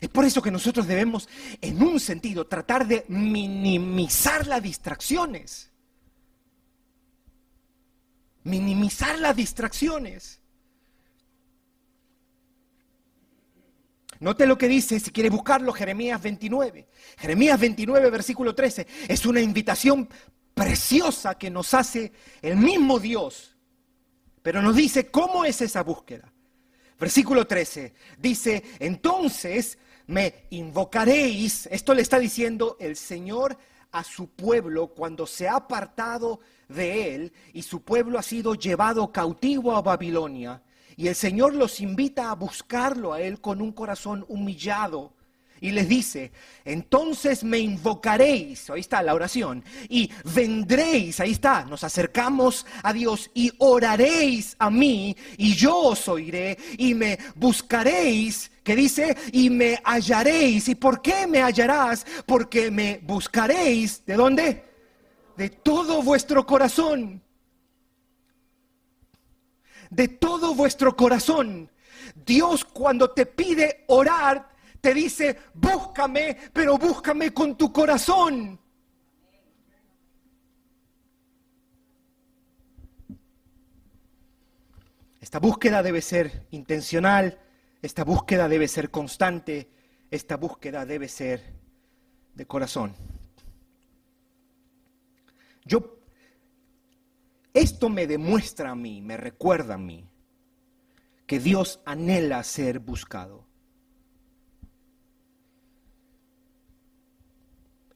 Es 0.00 0.08
por 0.08 0.24
eso 0.24 0.42
que 0.42 0.50
nosotros 0.50 0.86
debemos, 0.86 1.28
en 1.60 1.82
un 1.82 1.98
sentido, 1.98 2.46
tratar 2.46 2.86
de 2.86 3.04
minimizar 3.08 4.46
las 4.46 4.62
distracciones. 4.62 5.70
Minimizar 8.44 9.18
las 9.18 9.34
distracciones. 9.34 10.40
Note 14.24 14.46
lo 14.46 14.56
que 14.56 14.68
dice, 14.68 14.98
si 15.00 15.10
quiere 15.10 15.28
buscarlo, 15.28 15.70
Jeremías 15.70 16.22
29. 16.22 16.88
Jeremías 17.18 17.60
29, 17.60 18.08
versículo 18.08 18.54
13. 18.54 18.86
Es 19.06 19.26
una 19.26 19.42
invitación 19.42 20.08
preciosa 20.54 21.36
que 21.36 21.50
nos 21.50 21.74
hace 21.74 22.10
el 22.40 22.56
mismo 22.56 22.98
Dios. 22.98 23.54
Pero 24.40 24.62
nos 24.62 24.76
dice 24.76 25.10
cómo 25.10 25.44
es 25.44 25.60
esa 25.60 25.82
búsqueda. 25.82 26.32
Versículo 26.98 27.46
13 27.46 27.92
dice, 28.16 28.64
entonces 28.78 29.76
me 30.06 30.46
invocaréis, 30.48 31.66
esto 31.70 31.92
le 31.92 32.00
está 32.00 32.18
diciendo 32.18 32.78
el 32.80 32.96
Señor 32.96 33.58
a 33.92 34.04
su 34.04 34.30
pueblo 34.30 34.94
cuando 34.94 35.26
se 35.26 35.48
ha 35.48 35.56
apartado 35.56 36.40
de 36.68 37.14
él 37.14 37.32
y 37.52 37.60
su 37.60 37.82
pueblo 37.82 38.18
ha 38.18 38.22
sido 38.22 38.54
llevado 38.54 39.12
cautivo 39.12 39.76
a 39.76 39.82
Babilonia. 39.82 40.62
Y 40.96 41.08
el 41.08 41.14
Señor 41.14 41.54
los 41.54 41.80
invita 41.80 42.30
a 42.30 42.34
buscarlo 42.34 43.12
a 43.12 43.20
Él 43.20 43.40
con 43.40 43.60
un 43.60 43.72
corazón 43.72 44.24
humillado. 44.28 45.12
Y 45.60 45.70
les 45.70 45.88
dice, 45.88 46.30
entonces 46.64 47.42
me 47.42 47.58
invocaréis, 47.58 48.68
ahí 48.68 48.80
está 48.80 49.02
la 49.02 49.14
oración, 49.14 49.64
y 49.88 50.10
vendréis, 50.34 51.20
ahí 51.20 51.30
está, 51.30 51.64
nos 51.64 51.84
acercamos 51.84 52.66
a 52.82 52.92
Dios 52.92 53.30
y 53.32 53.50
oraréis 53.58 54.56
a 54.58 54.68
mí, 54.68 55.16
y 55.38 55.54
yo 55.54 55.74
os 55.74 56.06
oiré, 56.08 56.58
y 56.76 56.92
me 56.92 57.18
buscaréis, 57.36 58.50
que 58.62 58.76
dice, 58.76 59.16
y 59.32 59.48
me 59.48 59.80
hallaréis. 59.84 60.68
¿Y 60.68 60.74
por 60.74 61.00
qué 61.00 61.26
me 61.26 61.40
hallarás? 61.40 62.04
Porque 62.26 62.70
me 62.70 63.00
buscaréis, 63.02 64.04
¿de 64.04 64.14
dónde? 64.14 64.64
De 65.36 65.50
todo 65.50 66.02
vuestro 66.02 66.44
corazón 66.44 67.23
de 69.94 70.08
todo 70.08 70.54
vuestro 70.54 70.96
corazón. 70.96 71.70
Dios 72.14 72.64
cuando 72.64 73.10
te 73.10 73.26
pide 73.26 73.84
orar, 73.88 74.48
te 74.80 74.92
dice, 74.92 75.38
búscame, 75.54 76.36
pero 76.52 76.76
búscame 76.76 77.32
con 77.32 77.56
tu 77.56 77.72
corazón. 77.72 78.58
Esta 85.20 85.38
búsqueda 85.38 85.82
debe 85.82 86.02
ser 86.02 86.46
intencional, 86.50 87.40
esta 87.80 88.04
búsqueda 88.04 88.48
debe 88.48 88.68
ser 88.68 88.90
constante, 88.90 89.70
esta 90.10 90.36
búsqueda 90.36 90.84
debe 90.84 91.08
ser 91.08 91.54
de 92.34 92.46
corazón. 92.46 92.94
Yo 95.64 95.93
esto 97.54 97.88
me 97.88 98.06
demuestra 98.08 98.72
a 98.72 98.74
mí, 98.74 99.00
me 99.00 99.16
recuerda 99.16 99.74
a 99.74 99.78
mí, 99.78 100.08
que 101.26 101.38
Dios 101.38 101.80
anhela 101.86 102.42
ser 102.42 102.80
buscado. 102.80 103.46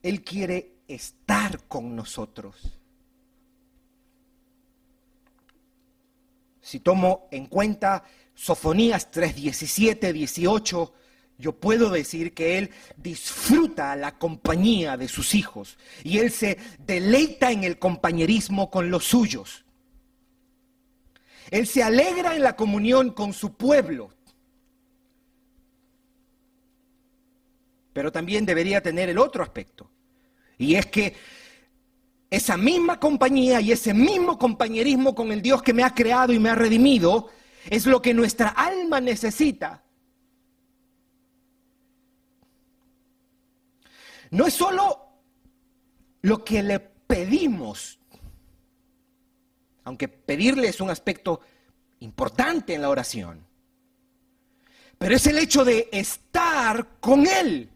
Él 0.00 0.22
quiere 0.22 0.76
estar 0.86 1.66
con 1.66 1.94
nosotros. 1.96 2.78
Si 6.60 6.80
tomo 6.80 7.28
en 7.30 7.46
cuenta 7.46 8.04
Sofonías 8.34 9.10
3, 9.10 9.34
17, 9.34 10.12
18, 10.12 10.92
yo 11.38 11.52
puedo 11.52 11.90
decir 11.90 12.34
que 12.34 12.58
Él 12.58 12.70
disfruta 12.96 13.94
la 13.94 14.18
compañía 14.18 14.96
de 14.96 15.06
sus 15.06 15.36
hijos 15.36 15.78
y 16.02 16.18
Él 16.18 16.32
se 16.32 16.58
deleita 16.80 17.52
en 17.52 17.62
el 17.62 17.78
compañerismo 17.78 18.70
con 18.70 18.90
los 18.90 19.04
suyos. 19.04 19.64
Él 21.50 21.66
se 21.66 21.82
alegra 21.82 22.34
en 22.34 22.42
la 22.42 22.56
comunión 22.56 23.10
con 23.12 23.32
su 23.32 23.54
pueblo. 23.54 24.10
Pero 27.92 28.10
también 28.10 28.44
debería 28.44 28.82
tener 28.82 29.08
el 29.08 29.18
otro 29.18 29.42
aspecto. 29.42 29.90
Y 30.58 30.74
es 30.74 30.86
que 30.86 31.14
esa 32.30 32.56
misma 32.56 32.98
compañía 32.98 33.60
y 33.60 33.72
ese 33.72 33.94
mismo 33.94 34.36
compañerismo 34.38 35.14
con 35.14 35.30
el 35.30 35.40
Dios 35.40 35.62
que 35.62 35.72
me 35.72 35.84
ha 35.84 35.94
creado 35.94 36.32
y 36.32 36.38
me 36.40 36.50
ha 36.50 36.56
redimido 36.56 37.28
es 37.70 37.86
lo 37.86 38.02
que 38.02 38.12
nuestra 38.12 38.48
alma 38.48 39.00
necesita 39.00 39.84
No 44.30 44.46
es 44.46 44.54
solo 44.54 45.08
lo 46.22 46.44
que 46.44 46.62
le 46.62 46.80
pedimos, 46.80 47.98
aunque 49.84 50.08
pedirle 50.08 50.68
es 50.68 50.80
un 50.80 50.90
aspecto 50.90 51.40
importante 52.00 52.74
en 52.74 52.82
la 52.82 52.90
oración, 52.90 53.46
pero 54.98 55.14
es 55.16 55.26
el 55.26 55.38
hecho 55.38 55.64
de 55.64 55.88
estar 55.92 56.98
con 57.00 57.26
Él, 57.26 57.70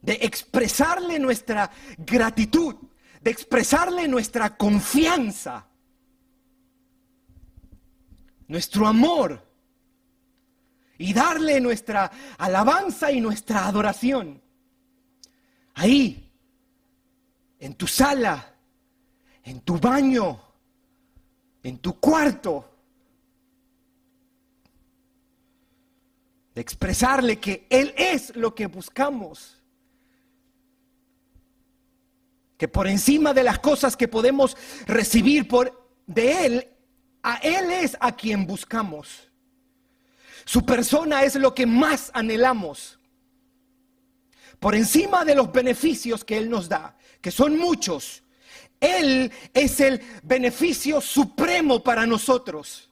de 0.00 0.14
expresarle 0.14 1.18
nuestra 1.20 1.70
gratitud, 1.98 2.74
de 3.20 3.30
expresarle 3.30 4.08
nuestra 4.08 4.56
confianza, 4.56 5.68
nuestro 8.48 8.88
amor 8.88 9.51
y 10.98 11.12
darle 11.12 11.60
nuestra 11.60 12.10
alabanza 12.38 13.10
y 13.10 13.20
nuestra 13.20 13.66
adoración. 13.66 14.40
Ahí, 15.74 16.30
en 17.58 17.74
tu 17.74 17.86
sala, 17.86 18.54
en 19.42 19.60
tu 19.60 19.78
baño, 19.78 20.40
en 21.62 21.78
tu 21.78 21.98
cuarto, 21.98 22.68
de 26.54 26.60
expresarle 26.60 27.38
que 27.38 27.66
Él 27.70 27.94
es 27.96 28.36
lo 28.36 28.54
que 28.54 28.66
buscamos. 28.66 29.62
Que 32.58 32.68
por 32.68 32.86
encima 32.86 33.32
de 33.32 33.42
las 33.42 33.58
cosas 33.58 33.96
que 33.96 34.06
podemos 34.06 34.56
recibir 34.86 35.48
por, 35.48 35.88
de 36.06 36.46
Él, 36.46 36.68
a 37.22 37.36
Él 37.36 37.70
es 37.70 37.96
a 38.00 38.12
quien 38.14 38.46
buscamos. 38.46 39.31
Su 40.44 40.64
persona 40.64 41.22
es 41.24 41.36
lo 41.36 41.54
que 41.54 41.66
más 41.66 42.10
anhelamos. 42.14 42.98
Por 44.58 44.74
encima 44.74 45.24
de 45.24 45.34
los 45.34 45.50
beneficios 45.52 46.24
que 46.24 46.38
Él 46.38 46.48
nos 46.48 46.68
da, 46.68 46.96
que 47.20 47.30
son 47.30 47.58
muchos, 47.58 48.22
Él 48.80 49.32
es 49.52 49.80
el 49.80 50.00
beneficio 50.22 51.00
supremo 51.00 51.82
para 51.82 52.06
nosotros. 52.06 52.88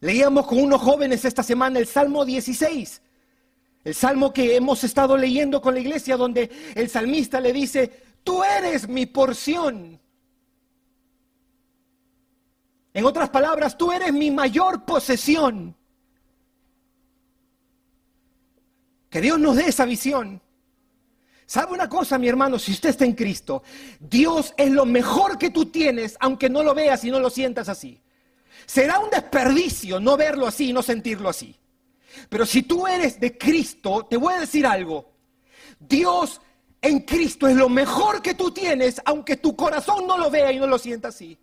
Leíamos 0.00 0.46
con 0.46 0.58
unos 0.58 0.80
jóvenes 0.80 1.24
esta 1.26 1.42
semana 1.42 1.78
el 1.78 1.86
Salmo 1.86 2.24
16, 2.24 3.02
el 3.84 3.94
Salmo 3.94 4.32
que 4.32 4.56
hemos 4.56 4.82
estado 4.82 5.16
leyendo 5.16 5.60
con 5.60 5.74
la 5.74 5.80
iglesia, 5.80 6.16
donde 6.16 6.50
el 6.74 6.88
salmista 6.88 7.40
le 7.40 7.52
dice, 7.52 7.90
tú 8.24 8.42
eres 8.42 8.88
mi 8.88 9.04
porción. 9.04 9.99
En 13.00 13.06
otras 13.06 13.30
palabras, 13.30 13.78
tú 13.78 13.90
eres 13.92 14.12
mi 14.12 14.30
mayor 14.30 14.84
posesión. 14.84 15.74
Que 19.08 19.22
Dios 19.22 19.40
nos 19.40 19.56
dé 19.56 19.68
esa 19.68 19.86
visión. 19.86 20.42
¿Sabe 21.46 21.72
una 21.72 21.88
cosa, 21.88 22.18
mi 22.18 22.28
hermano? 22.28 22.58
Si 22.58 22.72
usted 22.72 22.90
está 22.90 23.06
en 23.06 23.14
Cristo, 23.14 23.62
Dios 23.98 24.52
es 24.54 24.70
lo 24.70 24.84
mejor 24.84 25.38
que 25.38 25.48
tú 25.48 25.64
tienes, 25.64 26.14
aunque 26.20 26.50
no 26.50 26.62
lo 26.62 26.74
veas 26.74 27.02
y 27.02 27.10
no 27.10 27.20
lo 27.20 27.30
sientas 27.30 27.70
así. 27.70 28.02
Será 28.66 28.98
un 28.98 29.08
desperdicio 29.08 29.98
no 29.98 30.18
verlo 30.18 30.46
así 30.46 30.68
y 30.68 30.72
no 30.74 30.82
sentirlo 30.82 31.30
así. 31.30 31.58
Pero 32.28 32.44
si 32.44 32.64
tú 32.64 32.86
eres 32.86 33.18
de 33.18 33.38
Cristo, 33.38 34.08
te 34.10 34.18
voy 34.18 34.34
a 34.34 34.40
decir 34.40 34.66
algo. 34.66 35.10
Dios 35.78 36.38
en 36.82 37.00
Cristo 37.00 37.48
es 37.48 37.56
lo 37.56 37.70
mejor 37.70 38.20
que 38.20 38.34
tú 38.34 38.50
tienes, 38.50 39.00
aunque 39.06 39.38
tu 39.38 39.56
corazón 39.56 40.06
no 40.06 40.18
lo 40.18 40.30
vea 40.30 40.52
y 40.52 40.58
no 40.58 40.66
lo 40.66 40.78
sienta 40.78 41.08
así. 41.08 41.38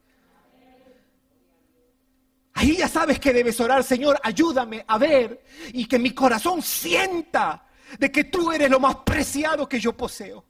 Ahí 2.58 2.76
ya 2.76 2.88
sabes 2.88 3.20
que 3.20 3.34
debes 3.34 3.60
orar, 3.60 3.84
Señor, 3.84 4.20
ayúdame 4.24 4.84
a 4.88 4.98
ver 4.98 5.44
y 5.74 5.86
que 5.86 6.00
mi 6.00 6.10
corazón 6.10 6.64
sienta 6.64 7.68
de 8.00 8.12
que 8.12 8.24
tú 8.24 8.52
eres 8.52 8.68
lo 8.68 8.80
más 8.80 8.96
preciado 9.06 9.70
que 9.70 9.80
yo 9.80 9.96
poseo. 9.96 10.44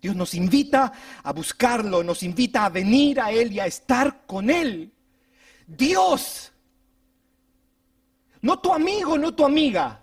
Dios 0.00 0.14
nos 0.14 0.34
invita 0.34 0.92
a 1.20 1.32
buscarlo, 1.32 2.04
nos 2.04 2.22
invita 2.22 2.66
a 2.66 2.68
venir 2.68 3.20
a 3.20 3.32
Él 3.32 3.50
y 3.50 3.58
a 3.58 3.66
estar 3.66 4.24
con 4.24 4.48
Él. 4.48 4.94
Dios, 5.66 6.52
no 8.40 8.60
tu 8.60 8.72
amigo, 8.72 9.18
no 9.18 9.34
tu 9.34 9.44
amiga, 9.44 10.00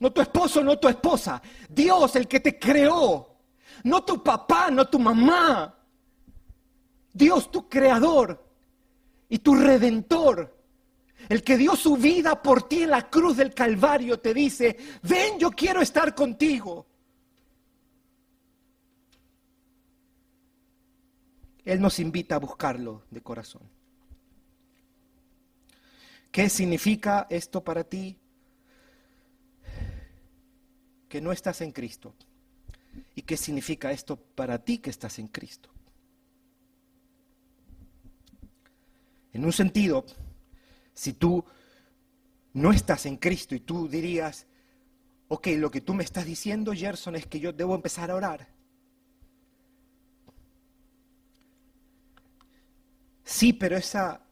no 0.00 0.12
tu 0.12 0.20
esposo, 0.20 0.62
no 0.62 0.78
tu 0.78 0.86
esposa. 0.86 1.40
Dios, 1.66 2.14
el 2.14 2.28
que 2.28 2.40
te 2.40 2.58
creó, 2.58 3.38
no 3.84 4.04
tu 4.04 4.22
papá, 4.22 4.70
no 4.70 4.86
tu 4.86 4.98
mamá. 4.98 5.77
Dios, 7.18 7.50
tu 7.50 7.68
creador 7.68 8.42
y 9.28 9.38
tu 9.38 9.54
redentor 9.56 10.58
el 11.28 11.42
que 11.42 11.56
dio 11.56 11.76
su 11.76 11.96
vida 11.96 12.40
por 12.40 12.68
ti 12.68 12.84
en 12.84 12.90
la 12.90 13.10
cruz 13.10 13.36
del 13.36 13.52
Calvario, 13.52 14.18
te 14.18 14.32
dice, 14.32 14.76
ven, 15.02 15.38
yo 15.38 15.50
quiero 15.50 15.80
estar 15.82 16.14
contigo. 16.14 16.86
Él 21.64 21.80
nos 21.80 21.98
invita 21.98 22.36
a 22.36 22.38
buscarlo 22.38 23.02
de 23.10 23.20
corazón. 23.20 23.62
¿Qué 26.30 26.48
significa 26.48 27.26
esto 27.28 27.62
para 27.62 27.84
ti? 27.84 28.16
Que 31.08 31.20
no 31.20 31.32
estás 31.32 31.60
en 31.60 31.72
Cristo. 31.72 32.14
¿Y 33.14 33.22
qué 33.22 33.36
significa 33.36 33.92
esto 33.92 34.16
para 34.16 34.58
ti 34.58 34.78
que 34.78 34.90
estás 34.90 35.18
en 35.18 35.28
Cristo? 35.28 35.68
En 39.32 39.44
un 39.44 39.52
sentido, 39.52 40.04
si 40.94 41.12
tú 41.12 41.44
no 42.54 42.72
estás 42.72 43.06
en 43.06 43.16
Cristo 43.16 43.54
y 43.54 43.60
tú 43.60 43.88
dirías, 43.88 44.46
ok, 45.28 45.48
lo 45.56 45.70
que 45.70 45.80
tú 45.80 45.94
me 45.94 46.04
estás 46.04 46.24
diciendo, 46.24 46.72
Gerson, 46.72 47.16
es 47.16 47.26
que 47.26 47.40
yo 47.40 47.52
debo 47.52 47.74
empezar 47.74 48.10
a 48.10 48.16
orar. 48.16 48.48
Sí, 53.24 53.52
pero 53.52 53.76
esa 53.76 54.22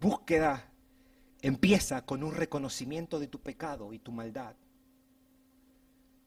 búsqueda 0.00 0.72
empieza 1.42 2.04
con 2.04 2.22
un 2.24 2.34
reconocimiento 2.34 3.20
de 3.20 3.28
tu 3.28 3.40
pecado 3.40 3.92
y 3.92 3.98
tu 3.98 4.12
maldad, 4.12 4.56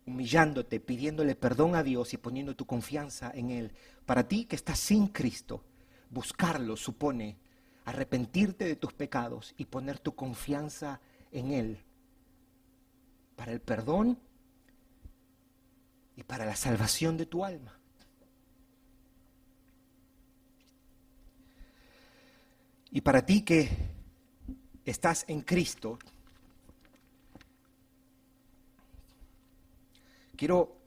humillándote, 0.06 0.80
pidiéndole 0.80 1.36
perdón 1.36 1.76
a 1.76 1.84
Dios 1.84 2.14
y 2.14 2.18
poniendo 2.18 2.56
tu 2.56 2.66
confianza 2.66 3.32
en 3.34 3.50
Él. 3.50 3.72
Para 4.06 4.28
ti 4.28 4.46
que 4.46 4.56
estás 4.56 4.80
sin 4.80 5.08
Cristo, 5.08 5.64
buscarlo 6.10 6.76
supone 6.76 7.38
arrepentirte 7.86 8.66
de 8.66 8.76
tus 8.76 8.94
pecados 8.94 9.54
y 9.58 9.66
poner 9.66 10.00
tu 10.00 10.16
confianza 10.16 11.00
en 11.32 11.52
Él 11.52 11.80
para 13.36 13.52
el 13.52 13.62
perdón 13.62 14.20
y 16.16 16.24
para 16.24 16.46
la 16.46 16.56
salvación 16.56 17.18
de 17.18 17.26
tu 17.26 17.46
alma. 17.46 17.80
Y 22.92 23.02
para 23.02 23.26
ti 23.26 23.44
que 23.44 23.70
estás 24.84 25.24
en 25.28 25.42
Cristo, 25.42 26.00
quiero, 30.36 30.78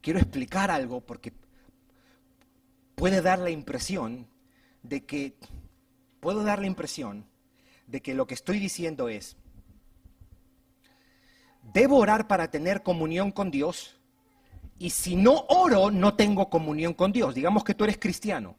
quiero 0.00 0.20
explicar 0.20 0.70
algo 0.70 1.00
porque 1.00 1.32
puede 2.94 3.20
dar 3.22 3.38
la 3.40 3.50
impresión 3.50 4.28
de 4.82 5.04
que 5.04 5.34
puedo 6.20 6.42
dar 6.42 6.60
la 6.60 6.66
impresión 6.66 7.26
de 7.88 8.02
que 8.02 8.14
lo 8.14 8.26
que 8.26 8.34
estoy 8.34 8.58
diciendo 8.58 9.08
es, 9.08 9.36
debo 11.72 11.96
orar 11.96 12.28
para 12.28 12.50
tener 12.50 12.82
comunión 12.82 13.32
con 13.32 13.50
Dios 13.50 13.98
y 14.78 14.90
si 14.90 15.16
no 15.16 15.46
oro 15.48 15.90
no 15.90 16.14
tengo 16.14 16.48
comunión 16.50 16.94
con 16.94 17.12
Dios. 17.12 17.34
Digamos 17.34 17.64
que 17.64 17.74
tú 17.74 17.84
eres 17.84 17.98
cristiano. 17.98 18.56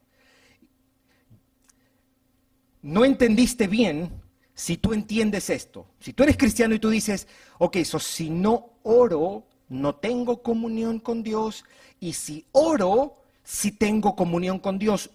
No 2.82 3.04
entendiste 3.04 3.66
bien 3.66 4.10
si 4.54 4.76
tú 4.76 4.92
entiendes 4.92 5.48
esto. 5.48 5.86
Si 6.00 6.12
tú 6.12 6.24
eres 6.24 6.36
cristiano 6.36 6.74
y 6.74 6.78
tú 6.78 6.90
dices, 6.90 7.26
ok, 7.58 7.78
so 7.84 7.98
si 7.98 8.30
no 8.30 8.70
oro, 8.82 9.46
no 9.68 9.94
tengo 9.94 10.42
comunión 10.42 10.98
con 10.98 11.22
Dios 11.22 11.64
y 12.00 12.12
si 12.12 12.44
oro, 12.52 13.16
si 13.44 13.72
tengo 13.72 14.16
comunión 14.16 14.58
con 14.58 14.78
Dios. 14.78 15.10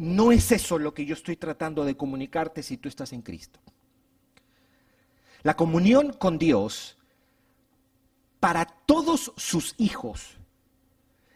No 0.00 0.32
es 0.32 0.50
eso 0.50 0.78
lo 0.78 0.94
que 0.94 1.04
yo 1.04 1.12
estoy 1.12 1.36
tratando 1.36 1.84
de 1.84 1.94
comunicarte 1.94 2.62
si 2.62 2.78
tú 2.78 2.88
estás 2.88 3.12
en 3.12 3.20
Cristo. 3.20 3.60
La 5.42 5.54
comunión 5.54 6.14
con 6.14 6.38
Dios 6.38 6.96
para 8.40 8.64
todos 8.64 9.30
sus 9.36 9.74
hijos 9.76 10.38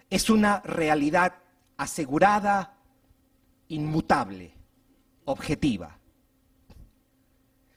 es 0.09 0.31
una 0.31 0.63
realidad 0.63 1.35
asegurada, 1.77 2.79
inmutable, 3.69 4.55
objetiva. 5.27 5.99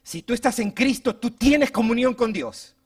Si 0.04 0.21
tú 0.21 0.34
estás 0.34 0.60
en 0.60 0.71
Cristo, 0.71 1.17
tú 1.17 1.32
tienes 1.32 1.69
comunión 1.69 2.13
con 2.13 2.32
Dios. 2.32 2.78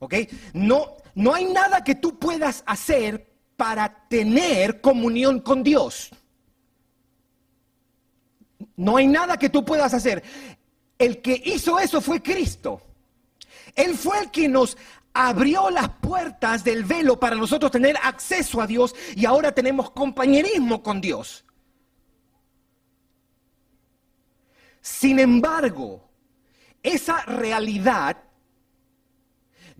¿Ok? 0.00 0.14
No, 0.52 0.96
no 1.14 1.32
hay 1.32 1.44
nada 1.44 1.84
que 1.84 1.94
tú 1.94 2.18
puedas 2.18 2.64
hacer 2.66 3.29
para 3.60 3.90
tener 4.08 4.80
comunión 4.80 5.38
con 5.38 5.62
Dios. 5.62 6.08
No 8.74 8.96
hay 8.96 9.06
nada 9.06 9.36
que 9.36 9.50
tú 9.50 9.66
puedas 9.66 9.92
hacer. 9.92 10.22
El 10.98 11.20
que 11.20 11.42
hizo 11.44 11.78
eso 11.78 12.00
fue 12.00 12.22
Cristo. 12.22 12.80
Él 13.74 13.98
fue 13.98 14.18
el 14.20 14.30
que 14.30 14.48
nos 14.48 14.78
abrió 15.12 15.68
las 15.68 15.90
puertas 15.90 16.64
del 16.64 16.84
velo 16.84 17.20
para 17.20 17.36
nosotros 17.36 17.70
tener 17.70 17.98
acceso 18.02 18.62
a 18.62 18.66
Dios 18.66 18.94
y 19.14 19.26
ahora 19.26 19.52
tenemos 19.52 19.90
compañerismo 19.90 20.82
con 20.82 21.02
Dios. 21.02 21.44
Sin 24.80 25.18
embargo, 25.18 26.08
esa 26.82 27.26
realidad 27.26 28.16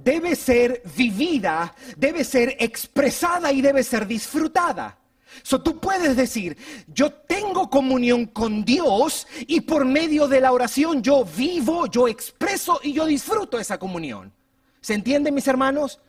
debe 0.03 0.35
ser 0.37 0.83
vivida, 0.97 1.75
debe 1.97 2.25
ser 2.25 2.57
expresada 2.59 3.53
y 3.53 3.61
debe 3.61 3.83
ser 3.83 4.07
disfrutada. 4.07 4.99
So, 5.43 5.61
tú 5.61 5.79
puedes 5.79 6.17
decir, 6.17 6.57
yo 6.89 7.13
tengo 7.13 7.71
comunión 7.71 8.27
con 8.27 8.65
Dios 8.65 9.27
y 9.47 9.61
por 9.61 9.85
medio 9.85 10.27
de 10.27 10.41
la 10.41 10.53
oración 10.53 11.03
yo 11.03 11.25
vivo, 11.25 11.87
yo 11.87 12.09
expreso 12.09 12.81
y 12.83 12.93
yo 12.93 13.07
disfruto 13.07 13.59
esa 13.59 13.79
comunión. 13.79 14.33
¿Se 14.81 14.95
entiende, 14.95 15.31
mis 15.31 15.47
hermanos? 15.47 16.01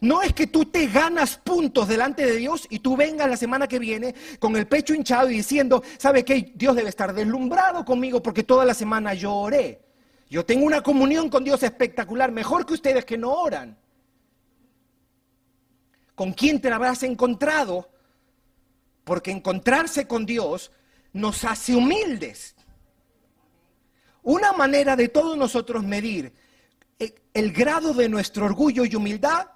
No 0.00 0.22
es 0.22 0.32
que 0.32 0.46
tú 0.46 0.64
te 0.64 0.86
ganas 0.86 1.36
puntos 1.36 1.88
delante 1.88 2.24
de 2.24 2.36
Dios 2.36 2.66
y 2.70 2.78
tú 2.78 2.96
vengas 2.96 3.28
la 3.28 3.36
semana 3.36 3.68
que 3.68 3.78
viene 3.78 4.14
con 4.38 4.56
el 4.56 4.66
pecho 4.66 4.94
hinchado 4.94 5.30
y 5.30 5.36
diciendo, 5.36 5.82
¿sabe 5.98 6.24
qué? 6.24 6.52
Dios 6.54 6.74
debe 6.74 6.88
estar 6.88 7.12
deslumbrado 7.12 7.84
conmigo 7.84 8.22
porque 8.22 8.42
toda 8.44 8.64
la 8.64 8.74
semana 8.74 9.14
yo 9.14 9.32
oré. 9.34 9.83
Yo 10.28 10.44
tengo 10.44 10.66
una 10.66 10.82
comunión 10.82 11.28
con 11.28 11.44
Dios 11.44 11.62
espectacular, 11.62 12.32
mejor 12.32 12.66
que 12.66 12.74
ustedes 12.74 13.04
que 13.04 13.18
no 13.18 13.32
oran. 13.32 13.78
¿Con 16.14 16.32
quién 16.32 16.60
te 16.60 16.70
habrás 16.70 17.02
encontrado? 17.02 17.90
Porque 19.04 19.30
encontrarse 19.30 20.06
con 20.06 20.24
Dios 20.24 20.70
nos 21.12 21.44
hace 21.44 21.74
humildes. 21.74 22.54
Una 24.22 24.52
manera 24.52 24.96
de 24.96 25.08
todos 25.08 25.36
nosotros 25.36 25.84
medir 25.84 26.32
el 27.34 27.52
grado 27.52 27.92
de 27.92 28.08
nuestro 28.08 28.46
orgullo 28.46 28.84
y 28.84 28.94
humildad 28.94 29.48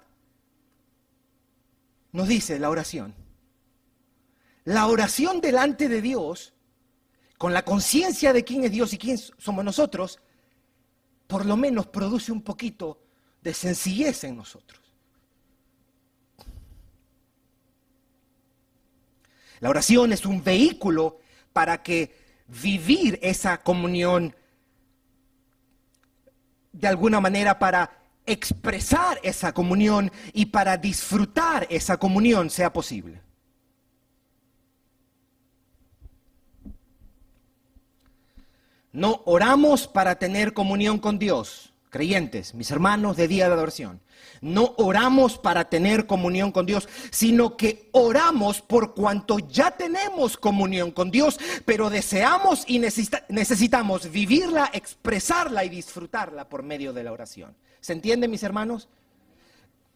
nos 2.11 2.27
dice 2.27 2.59
la 2.59 2.69
oración. 2.69 3.15
La 4.65 4.87
oración 4.87 5.41
delante 5.41 5.87
de 5.87 6.01
Dios, 6.01 6.53
con 7.37 7.53
la 7.53 7.63
conciencia 7.63 8.33
de 8.33 8.43
quién 8.43 8.65
es 8.65 8.71
Dios 8.71 8.93
y 8.93 8.97
quién 8.97 9.17
somos 9.17 9.63
nosotros, 9.63 10.19
por 11.29 11.45
lo 11.45 11.55
menos 11.55 11.85
produce 11.85 12.31
un 12.31 12.41
poquito 12.41 12.99
de 13.43 13.53
sencillez 13.53 14.23
en 14.23 14.35
nosotros. 14.35 14.81
La 19.59 19.69
oración 19.69 20.11
es 20.11 20.25
un 20.25 20.43
vehículo 20.43 21.19
para 21.53 21.83
que 21.83 22.15
vivir 22.47 23.19
esa 23.21 23.61
comunión 23.61 24.35
de 26.71 26.87
alguna 26.87 27.21
manera 27.21 27.59
para 27.59 28.01
expresar 28.25 29.19
esa 29.21 29.53
comunión 29.53 30.11
y 30.33 30.47
para 30.47 30.77
disfrutar 30.77 31.67
esa 31.69 31.97
comunión 31.97 32.49
sea 32.49 32.73
posible. 32.73 33.21
No 38.99 39.21
oramos 39.23 39.87
para 39.87 40.19
tener 40.19 40.51
comunión 40.51 40.99
con 40.99 41.19
Dios, 41.19 41.71
creyentes, 41.89 42.53
mis 42.53 42.69
hermanos 42.69 43.15
de 43.15 43.29
día 43.29 43.47
de 43.47 43.53
adoración. 43.53 44.01
No 44.41 44.73
oramos 44.75 45.37
para 45.37 45.69
tener 45.69 46.05
comunión 46.05 46.51
con 46.51 46.65
Dios, 46.65 46.89
sino 47.09 47.55
que 47.55 47.87
oramos 47.93 48.61
por 48.61 48.93
cuanto 48.93 49.39
ya 49.39 49.71
tenemos 49.71 50.35
comunión 50.35 50.91
con 50.91 51.11
Dios, 51.11 51.39
pero 51.63 51.89
deseamos 51.89 52.65
y 52.67 52.79
necesitamos 52.79 54.11
vivirla, 54.11 54.69
expresarla 54.73 55.63
y 55.63 55.69
disfrutarla 55.69 56.49
por 56.49 56.63
medio 56.63 56.91
de 56.91 57.05
la 57.05 57.13
oración. 57.13 57.55
¿Se 57.79 57.93
entiende, 57.93 58.27
mis 58.27 58.43
hermanos? 58.43 58.89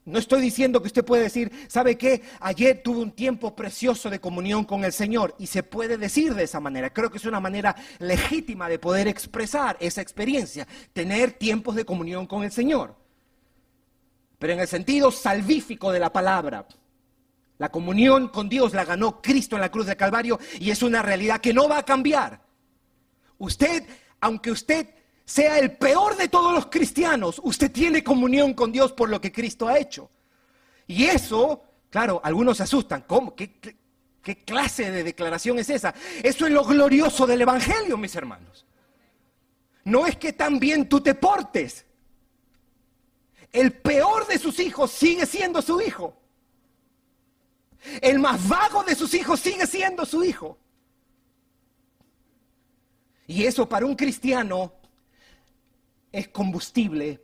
No 0.05 0.19
estoy 0.19 0.41
diciendo 0.41 0.81
que 0.81 0.87
usted 0.87 1.05
puede 1.05 1.23
decir, 1.23 1.49
¿sabe 1.67 1.97
qué? 1.97 2.21
Ayer 2.41 2.81
tuve 2.83 2.99
un 2.99 3.11
tiempo 3.11 3.55
precioso 3.55 4.09
de 4.09 4.19
comunión 4.19 4.65
con 4.65 4.83
el 4.83 4.91
Señor 4.91 5.33
y 5.39 5.47
se 5.47 5.63
puede 5.63 5.97
decir 5.97 6.35
de 6.35 6.43
esa 6.43 6.59
manera. 6.59 6.91
Creo 6.91 7.09
que 7.09 7.19
es 7.19 7.25
una 7.25 7.39
manera 7.39 7.73
legítima 7.99 8.67
de 8.67 8.79
poder 8.79 9.07
expresar 9.07 9.77
esa 9.79 10.01
experiencia, 10.01 10.67
tener 10.91 11.31
tiempos 11.31 11.75
de 11.75 11.85
comunión 11.85 12.27
con 12.27 12.43
el 12.43 12.51
Señor. 12.51 12.95
Pero 14.39 14.53
en 14.53 14.59
el 14.59 14.67
sentido 14.67 15.09
salvífico 15.09 15.89
de 15.93 16.01
la 16.01 16.11
palabra, 16.11 16.67
la 17.57 17.69
comunión 17.69 18.27
con 18.27 18.49
Dios 18.49 18.73
la 18.73 18.83
ganó 18.83 19.21
Cristo 19.21 19.55
en 19.55 19.61
la 19.61 19.71
cruz 19.71 19.85
de 19.85 19.95
Calvario 19.95 20.37
y 20.59 20.69
es 20.69 20.83
una 20.83 21.01
realidad 21.01 21.39
que 21.39 21.53
no 21.53 21.69
va 21.69 21.77
a 21.77 21.85
cambiar. 21.85 22.41
Usted, 23.37 23.85
aunque 24.19 24.51
usted 24.51 24.89
sea 25.25 25.59
el 25.59 25.77
peor 25.77 26.17
de 26.17 26.27
todos 26.27 26.53
los 26.53 26.67
cristianos, 26.67 27.39
usted 27.43 27.71
tiene 27.71 28.03
comunión 28.03 28.53
con 28.53 28.71
Dios 28.71 28.91
por 28.91 29.09
lo 29.09 29.21
que 29.21 29.31
Cristo 29.31 29.67
ha 29.67 29.77
hecho. 29.77 30.09
Y 30.87 31.05
eso, 31.05 31.63
claro, 31.89 32.19
algunos 32.23 32.57
se 32.57 32.63
asustan. 32.63 33.03
¿Cómo? 33.07 33.35
¿Qué, 33.35 33.51
clase 34.45 34.91
de 34.91 35.03
declaración 35.03 35.59
es 35.59 35.69
esa? 35.69 35.93
Eso 36.21 36.45
es 36.45 36.51
lo 36.51 36.63
glorioso 36.63 37.25
del 37.25 37.41
Evangelio, 37.41 37.97
mis 37.97 38.15
hermanos. 38.15 38.65
No 39.85 40.05
es 40.05 40.17
que 40.17 40.33
tan 40.33 40.59
bien 40.59 40.87
tú 40.87 41.01
te 41.01 41.15
portes. 41.15 41.85
El 43.51 43.73
peor 43.73 44.27
de 44.27 44.39
sus 44.39 44.59
hijos 44.59 44.91
sigue 44.91 45.25
siendo 45.25 45.61
su 45.61 45.79
hijo. 45.81 46.17
El 48.01 48.19
más 48.19 48.47
vago 48.47 48.83
de 48.83 48.95
sus 48.95 49.13
hijos 49.13 49.39
sigue 49.39 49.67
siendo 49.67 50.05
su 50.05 50.23
hijo. 50.23 50.57
Y 53.27 53.45
eso 53.45 53.67
para 53.67 53.85
un 53.85 53.95
cristiano 53.95 54.73
es 56.13 56.27
combustible 56.29 57.21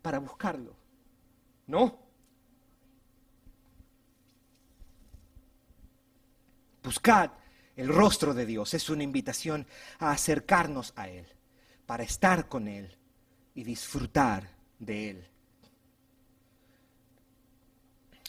para 0.00 0.20
buscarlo. 0.20 0.74
¿No? 1.66 1.98
Buscad 6.82 7.32
el 7.76 7.88
rostro 7.88 8.32
de 8.32 8.46
Dios. 8.46 8.72
Es 8.72 8.88
una 8.88 9.02
invitación 9.02 9.66
a 9.98 10.12
acercarnos 10.12 10.94
a 10.96 11.08
Él, 11.08 11.26
para 11.84 12.04
estar 12.04 12.48
con 12.48 12.68
Él 12.68 12.96
y 13.54 13.64
disfrutar 13.64 14.48
de 14.78 15.10
Él. 15.10 15.28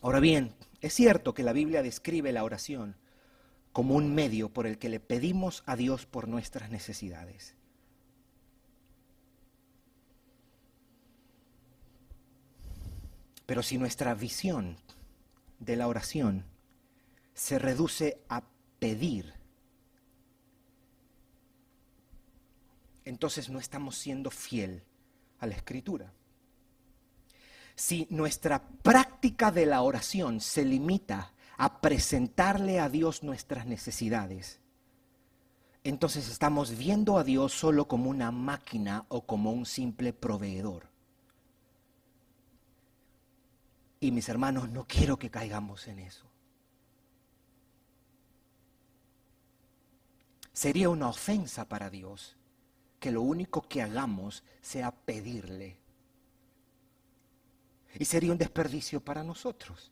Ahora 0.01 0.20
bien, 0.20 0.55
es 0.82 0.93
cierto 0.93 1.34
que 1.34 1.43
la 1.43 1.53
Biblia 1.53 1.84
describe 1.84 2.34
la 2.34 2.43
oración 2.43 2.97
como 3.72 3.95
un 3.95 4.14
medio 4.16 4.49
por 4.49 4.66
el 4.66 4.80
que 4.80 4.89
le 4.89 4.99
pedimos 4.99 5.62
a 5.68 5.76
Dios 5.76 6.07
por 6.07 6.28
nuestras 6.28 6.72
necesidades. 6.72 7.59
Pero 13.50 13.64
si 13.64 13.80
nuestra 13.80 14.14
visión 14.14 14.78
de 15.58 15.76
la 15.76 15.88
oración 15.88 16.45
se 17.34 17.58
reduce 17.58 18.22
a 18.30 18.43
pedir, 18.78 19.34
entonces 23.06 23.50
no 23.50 23.58
estamos 23.58 23.95
siendo 23.95 24.30
fiel 24.30 24.84
a 25.39 25.47
la 25.47 25.56
escritura. 25.56 26.14
Si 27.74 28.06
nuestra 28.12 28.62
práctica 28.84 29.50
de 29.50 29.66
la 29.66 29.82
oración 29.82 30.41
se 30.41 30.64
limita 30.64 31.34
a 31.58 31.82
presentarle 31.82 32.80
a 32.80 32.88
Dios 32.88 33.24
nuestras 33.24 33.66
necesidades, 33.66 34.60
entonces 35.84 36.30
estamos 36.30 36.78
viendo 36.78 37.18
a 37.18 37.24
Dios 37.24 37.52
solo 37.52 37.88
como 37.88 38.12
una 38.12 38.30
máquina 38.30 39.08
o 39.10 39.26
como 39.26 39.52
un 39.52 39.66
simple 39.66 40.14
proveedor. 40.14 40.89
Y 44.00 44.12
mis 44.12 44.30
hermanos, 44.30 44.70
no 44.70 44.86
quiero 44.86 45.18
que 45.18 45.30
caigamos 45.30 45.88
en 45.88 46.00
eso. 46.00 46.26
Sería 50.54 50.89
una 50.89 51.08
ofensa 51.08 51.68
para 51.68 51.89
Dios 51.89 52.36
que 53.00 53.12
lo 53.12 53.22
único 53.22 53.62
que 53.62 53.82
hagamos 53.82 54.43
sea 54.62 54.91
pedirle. 54.91 55.78
Y 57.97 58.06
sería 58.06 58.32
un 58.32 58.38
desperdicio 58.38 59.02
para 59.02 59.24
nosotros. 59.24 59.91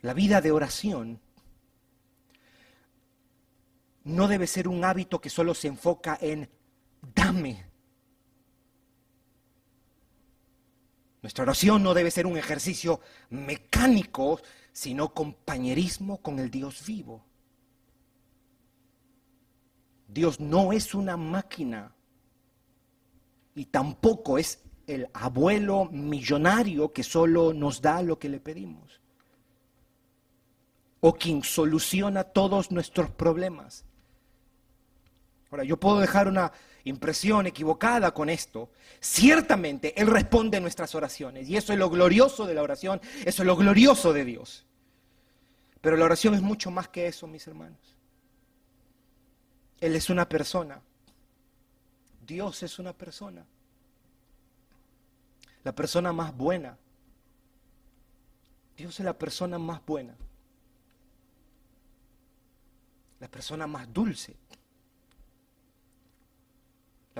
La 0.00 0.14
vida 0.14 0.40
de 0.40 0.50
oración 0.50 1.20
no 4.04 4.28
debe 4.28 4.46
ser 4.46 4.68
un 4.68 4.84
hábito 4.84 5.20
que 5.20 5.30
solo 5.30 5.54
se 5.54 5.68
enfoca 5.68 6.18
en 6.20 6.48
dame, 7.14 7.69
Nuestra 11.22 11.42
oración 11.42 11.82
no 11.82 11.94
debe 11.94 12.10
ser 12.10 12.26
un 12.26 12.36
ejercicio 12.36 13.00
mecánico, 13.28 14.40
sino 14.72 15.12
compañerismo 15.12 16.18
con 16.18 16.38
el 16.38 16.50
Dios 16.50 16.84
vivo. 16.86 17.24
Dios 20.08 20.40
no 20.40 20.72
es 20.72 20.94
una 20.94 21.16
máquina 21.16 21.94
y 23.54 23.66
tampoco 23.66 24.38
es 24.38 24.60
el 24.86 25.08
abuelo 25.12 25.84
millonario 25.84 26.92
que 26.92 27.02
solo 27.02 27.52
nos 27.52 27.80
da 27.80 28.02
lo 28.02 28.18
que 28.18 28.28
le 28.28 28.40
pedimos 28.40 29.00
o 31.00 31.14
quien 31.14 31.42
soluciona 31.42 32.24
todos 32.24 32.70
nuestros 32.70 33.10
problemas. 33.10 33.84
Ahora, 35.50 35.64
yo 35.64 35.78
puedo 35.78 35.98
dejar 35.98 36.28
una 36.28 36.52
impresión 36.84 37.46
equivocada 37.46 38.12
con 38.12 38.28
esto, 38.28 38.70
ciertamente 39.00 40.00
Él 40.00 40.06
responde 40.06 40.60
nuestras 40.60 40.94
oraciones. 40.94 41.48
Y 41.48 41.56
eso 41.56 41.72
es 41.72 41.78
lo 41.78 41.90
glorioso 41.90 42.46
de 42.46 42.54
la 42.54 42.62
oración, 42.62 43.00
eso 43.24 43.42
es 43.42 43.46
lo 43.46 43.56
glorioso 43.56 44.12
de 44.12 44.24
Dios. 44.24 44.66
Pero 45.80 45.96
la 45.96 46.04
oración 46.04 46.34
es 46.34 46.42
mucho 46.42 46.70
más 46.70 46.88
que 46.88 47.06
eso, 47.06 47.26
mis 47.26 47.46
hermanos. 47.46 47.96
Él 49.80 49.96
es 49.96 50.10
una 50.10 50.28
persona. 50.28 50.82
Dios 52.26 52.62
es 52.62 52.78
una 52.78 52.92
persona. 52.92 53.46
La 55.64 55.74
persona 55.74 56.12
más 56.12 56.36
buena. 56.36 56.76
Dios 58.76 58.98
es 58.98 59.04
la 59.04 59.18
persona 59.18 59.58
más 59.58 59.84
buena. 59.84 60.14
La 63.20 63.28
persona 63.28 63.66
más 63.66 63.92
dulce 63.92 64.36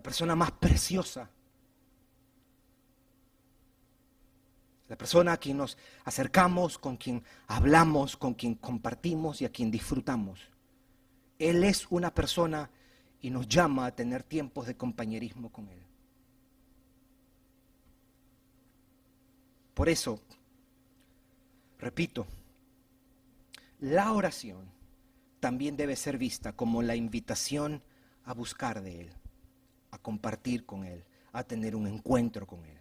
la 0.00 0.02
persona 0.02 0.34
más 0.34 0.50
preciosa, 0.52 1.28
la 4.88 4.96
persona 4.96 5.34
a 5.34 5.36
quien 5.36 5.58
nos 5.58 5.76
acercamos, 6.06 6.78
con 6.78 6.96
quien 6.96 7.22
hablamos, 7.48 8.16
con 8.16 8.32
quien 8.32 8.54
compartimos 8.54 9.42
y 9.42 9.44
a 9.44 9.52
quien 9.52 9.70
disfrutamos. 9.70 10.40
Él 11.38 11.64
es 11.64 11.86
una 11.90 12.14
persona 12.14 12.70
y 13.20 13.28
nos 13.28 13.46
llama 13.46 13.84
a 13.84 13.94
tener 13.94 14.22
tiempos 14.22 14.66
de 14.66 14.74
compañerismo 14.74 15.52
con 15.52 15.68
Él. 15.68 15.82
Por 19.74 19.90
eso, 19.90 20.18
repito, 21.78 22.26
la 23.80 24.14
oración 24.14 24.64
también 25.40 25.76
debe 25.76 25.94
ser 25.94 26.16
vista 26.16 26.54
como 26.54 26.80
la 26.80 26.96
invitación 26.96 27.82
a 28.24 28.32
buscar 28.32 28.80
de 28.80 29.02
Él 29.02 29.19
compartir 30.02 30.66
con 30.66 30.84
Él, 30.84 31.04
a 31.32 31.44
tener 31.44 31.76
un 31.76 31.86
encuentro 31.86 32.46
con 32.46 32.64
Él. 32.64 32.78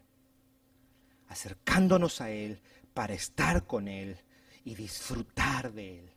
Acercándonos 1.28 2.22
a 2.22 2.32
Él 2.32 2.59
para 2.93 3.13
estar 3.13 3.65
con 3.65 3.88
Él 3.88 4.17
y 4.63 4.76
disfrutar 4.76 5.72
de 5.72 5.99
Él. 5.99 6.09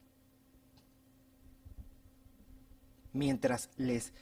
Mientras 3.12 3.70
les, 3.76 4.12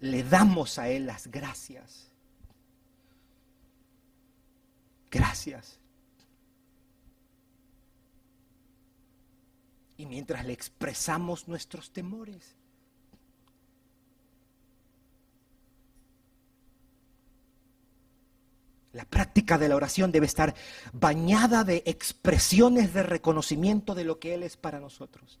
le 0.00 0.22
damos 0.22 0.78
a 0.78 0.88
Él 0.88 1.06
las 1.06 1.28
gracias. 1.28 2.10
Gracias. 5.10 5.78
Y 9.96 10.06
mientras 10.06 10.44
le 10.44 10.52
expresamos 10.52 11.48
nuestros 11.48 11.92
temores. 11.92 12.56
La 18.94 19.04
práctica 19.04 19.58
de 19.58 19.68
la 19.68 19.74
oración 19.74 20.12
debe 20.12 20.26
estar 20.26 20.54
bañada 20.92 21.64
de 21.64 21.82
expresiones 21.84 22.94
de 22.94 23.02
reconocimiento 23.02 23.92
de 23.96 24.04
lo 24.04 24.20
que 24.20 24.34
Él 24.34 24.44
es 24.44 24.56
para 24.56 24.78
nosotros. 24.78 25.40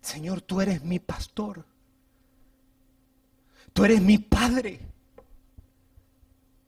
Señor, 0.00 0.40
tú 0.40 0.62
eres 0.62 0.82
mi 0.82 0.98
pastor. 0.98 1.66
Tú 3.74 3.84
eres 3.84 4.00
mi 4.00 4.16
padre. 4.16 4.80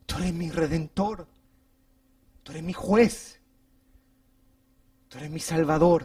Tú 0.05 0.17
eres 0.19 0.35
mi 0.35 0.51
redentor. 0.51 1.27
Tú 2.43 2.53
eres 2.53 2.63
mi 2.63 2.75
juez. 2.75 3.41
Tú 5.09 5.17
eres 5.17 5.31
mi 5.31 5.41
salvador. 5.41 6.05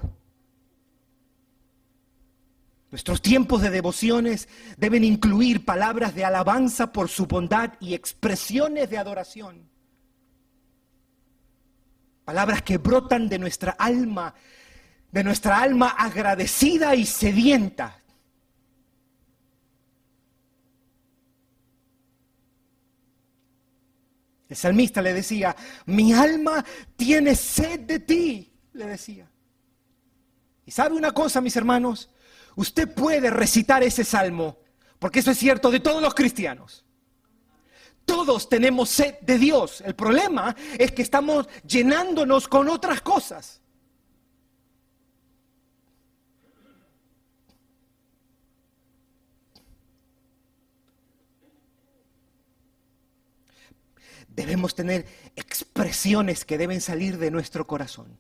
Nuestros 2.90 3.22
tiempos 3.22 3.62
de 3.62 3.70
devociones 3.70 4.48
deben 4.78 5.04
incluir 5.04 5.66
palabras 5.66 6.16
de 6.16 6.24
alabanza 6.24 6.94
por 6.94 7.10
su 7.10 7.26
bondad 7.26 7.74
y 7.82 7.94
expresiones 7.94 8.90
de 8.90 8.98
adoración. 8.98 9.70
Palabras 12.24 12.62
que 12.62 12.78
brotan 12.78 13.28
de 13.28 13.40
nuestra 13.40 13.72
alma, 13.72 14.34
de 15.12 15.24
nuestra 15.24 15.62
alma 15.62 15.90
agradecida 15.90 16.96
y 16.96 17.06
sedienta. 17.06 18.02
El 24.48 24.56
salmista 24.56 25.02
le 25.02 25.14
decía, 25.14 25.54
mi 25.88 26.14
alma 26.14 26.64
tiene 26.96 27.36
sed 27.36 27.82
de 27.82 28.00
ti, 28.00 28.54
le 28.72 28.86
decía. 28.86 29.30
Y 30.66 30.72
sabe 30.72 30.96
una 30.96 31.12
cosa, 31.12 31.42
mis 31.42 31.56
hermanos, 31.58 32.10
Usted 32.58 32.92
puede 32.92 33.30
recitar 33.30 33.84
ese 33.84 34.04
salmo, 34.04 34.58
porque 34.98 35.20
eso 35.20 35.30
es 35.30 35.38
cierto 35.38 35.70
de 35.70 35.80
todos 35.80 36.02
los 36.02 36.16
cristianos. 36.16 36.84
Todos 38.04 38.50
tenemos 38.50 38.90
sed 38.90 39.20
de 39.22 39.38
Dios. 39.38 39.82
El 39.82 39.94
problema 39.94 40.56
es 40.80 40.92
que 40.92 41.04
estamos 41.04 41.48
llenándonos 41.68 42.48
con 42.48 42.68
otras 42.68 43.02
cosas. 43.02 43.62
Debemos 54.30 54.74
tener 54.74 55.06
expresiones 55.36 56.44
que 56.44 56.58
deben 56.58 56.82
salir 56.82 57.20
de 57.20 57.30
nuestro 57.30 57.68
corazón. 57.68 58.18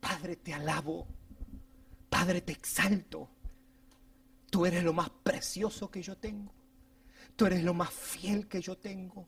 Padre, 0.00 0.36
te 0.36 0.54
alabo 0.54 1.06
Padre, 2.10 2.40
te 2.40 2.52
exalto. 2.52 3.30
Tú 4.50 4.66
eres 4.66 4.82
lo 4.82 4.92
más 4.92 5.08
precioso 5.22 5.90
que 5.90 6.02
yo 6.02 6.18
tengo. 6.18 6.52
Tú 7.36 7.46
eres 7.46 7.62
lo 7.62 7.72
más 7.72 7.90
fiel 7.90 8.48
que 8.48 8.60
yo 8.60 8.76
tengo. 8.76 9.26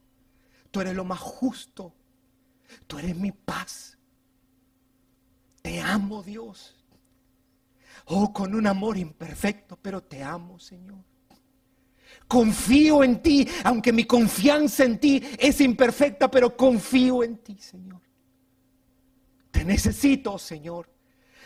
Tú 0.70 0.80
eres 0.80 0.94
lo 0.94 1.04
más 1.04 1.20
justo. 1.20 1.94
Tú 2.88 2.98
eres 2.98 3.16
mi 3.16 3.30
paz. 3.30 3.96
Te 5.62 5.80
amo, 5.80 6.24
Dios. 6.24 6.84
Oh, 8.06 8.32
con 8.32 8.54
un 8.54 8.66
amor 8.66 8.98
imperfecto, 8.98 9.78
pero 9.80 10.02
te 10.02 10.22
amo, 10.22 10.58
Señor. 10.58 11.04
Confío 12.26 13.04
en 13.04 13.22
ti, 13.22 13.48
aunque 13.64 13.92
mi 13.92 14.04
confianza 14.04 14.84
en 14.84 14.98
ti 14.98 15.22
es 15.38 15.60
imperfecta, 15.60 16.30
pero 16.30 16.56
confío 16.56 17.22
en 17.22 17.38
ti, 17.38 17.56
Señor. 17.58 18.00
Te 19.52 19.64
necesito, 19.64 20.36
Señor 20.36 20.92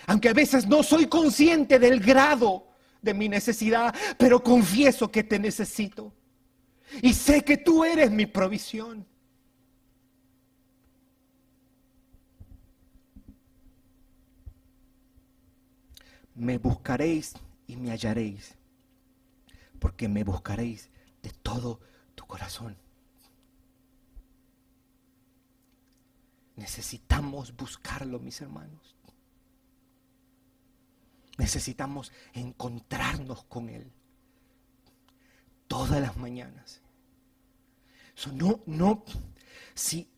aunque 0.07 0.29
a 0.29 0.33
veces 0.33 0.67
no 0.67 0.83
soy 0.83 1.07
consciente 1.07 1.79
del 1.79 2.01
grado 2.01 2.69
de 3.03 3.15
mi 3.15 3.29
necesidad, 3.29 3.95
pero 4.19 4.43
confieso 4.43 5.11
que 5.11 5.25
te 5.25 5.39
necesito. 5.39 6.13
Y 7.03 7.13
sé 7.13 7.45
que 7.45 7.57
tú 7.57 7.85
eres 7.85 8.11
mi 8.11 8.27
provisión. 8.27 9.07
Me 16.35 16.59
buscaréis 16.59 17.35
y 17.67 17.77
me 17.77 17.91
hallaréis, 17.91 18.55
porque 19.79 20.09
me 20.09 20.23
buscaréis 20.23 20.91
de 21.23 21.31
todo 21.43 21.81
tu 22.15 22.27
corazón. 22.27 22.77
Necesitamos 26.57 27.55
buscarlo, 27.57 28.19
mis 28.19 28.41
hermanos. 28.41 28.96
Necesitamos 31.37 32.13
encontrarnos 32.33 33.45
con 33.45 33.69
Él 33.69 33.93
todas 35.67 36.01
las 36.01 36.17
mañanas. 36.17 36.81
no, 38.33 38.61
no, 38.67 39.05
si, 39.75 40.09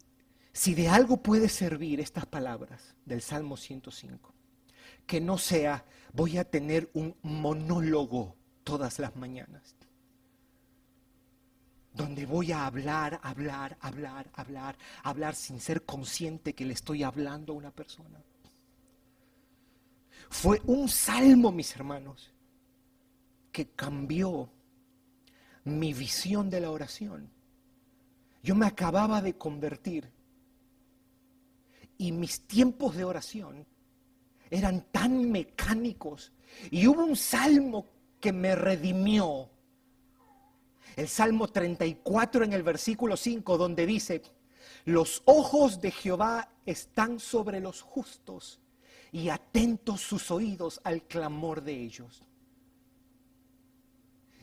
si 0.53 0.75
de 0.75 0.89
algo 0.89 1.23
puede 1.23 1.49
servir 1.49 2.01
estas 2.01 2.27
palabras 2.27 2.95
del 3.05 3.23
Salmo 3.23 3.57
105, 3.57 4.35
que 5.07 5.21
no 5.21 5.39
sea 5.39 5.85
voy 6.13 6.39
a 6.39 6.45
tener 6.45 6.91
un 6.95 7.17
monólogo 7.23 8.37
todas 8.63 8.99
las 8.99 9.17
mañanas, 9.17 9.75
donde 11.93 12.27
voy 12.27 12.53
a 12.53 12.67
hablar, 12.67 13.19
hablar, 13.23 13.77
hablar, 13.81 14.31
hablar, 14.35 14.77
hablar 15.03 15.35
sin 15.35 15.61
ser 15.61 15.85
consciente 15.85 16.55
que 16.55 16.65
le 16.65 16.75
estoy 16.75 17.03
hablando 17.03 17.53
a 17.53 17.57
una 17.57 17.71
persona. 17.73 18.23
Fue 20.31 20.61
un 20.67 20.89
salmo, 20.89 21.51
mis 21.51 21.75
hermanos, 21.75 22.33
que 23.51 23.71
cambió 23.71 24.51
mi 25.65 25.93
visión 25.93 26.51
de 26.51 26.61
la 26.61 26.71
oración. 26.71 27.31
Yo 28.43 28.55
me 28.55 28.67
acababa 28.67 29.21
de 29.21 29.37
convertir 29.37 30.11
y 31.97 32.13
mis 32.13 32.47
tiempos 32.47 32.97
de 32.97 33.05
oración 33.05 33.67
eran 34.51 34.87
tan 34.93 35.31
mecánicos. 35.31 36.33
Y 36.71 36.87
hubo 36.87 37.05
un 37.05 37.17
salmo 37.17 37.87
que 38.21 38.33
me 38.33 38.55
redimió. 38.55 39.51
El 40.97 41.09
Salmo 41.09 41.49
34 41.49 42.45
en 42.45 42.53
el 42.53 42.63
versículo 42.63 43.17
5 43.17 43.59
donde 43.59 43.87
dice, 43.87 44.23
los 44.85 45.23
ojos 45.27 45.81
de 45.81 45.91
Jehová 45.91 46.51
están 46.67 47.21
sobre 47.21 47.61
los 47.61 47.83
justos 47.83 48.61
y 49.13 49.29
atentos 49.29 50.01
sus 50.01 50.31
oídos 50.31 50.81
al 50.85 51.03
clamor 51.03 51.63
de 51.63 51.73
ellos. 51.83 52.23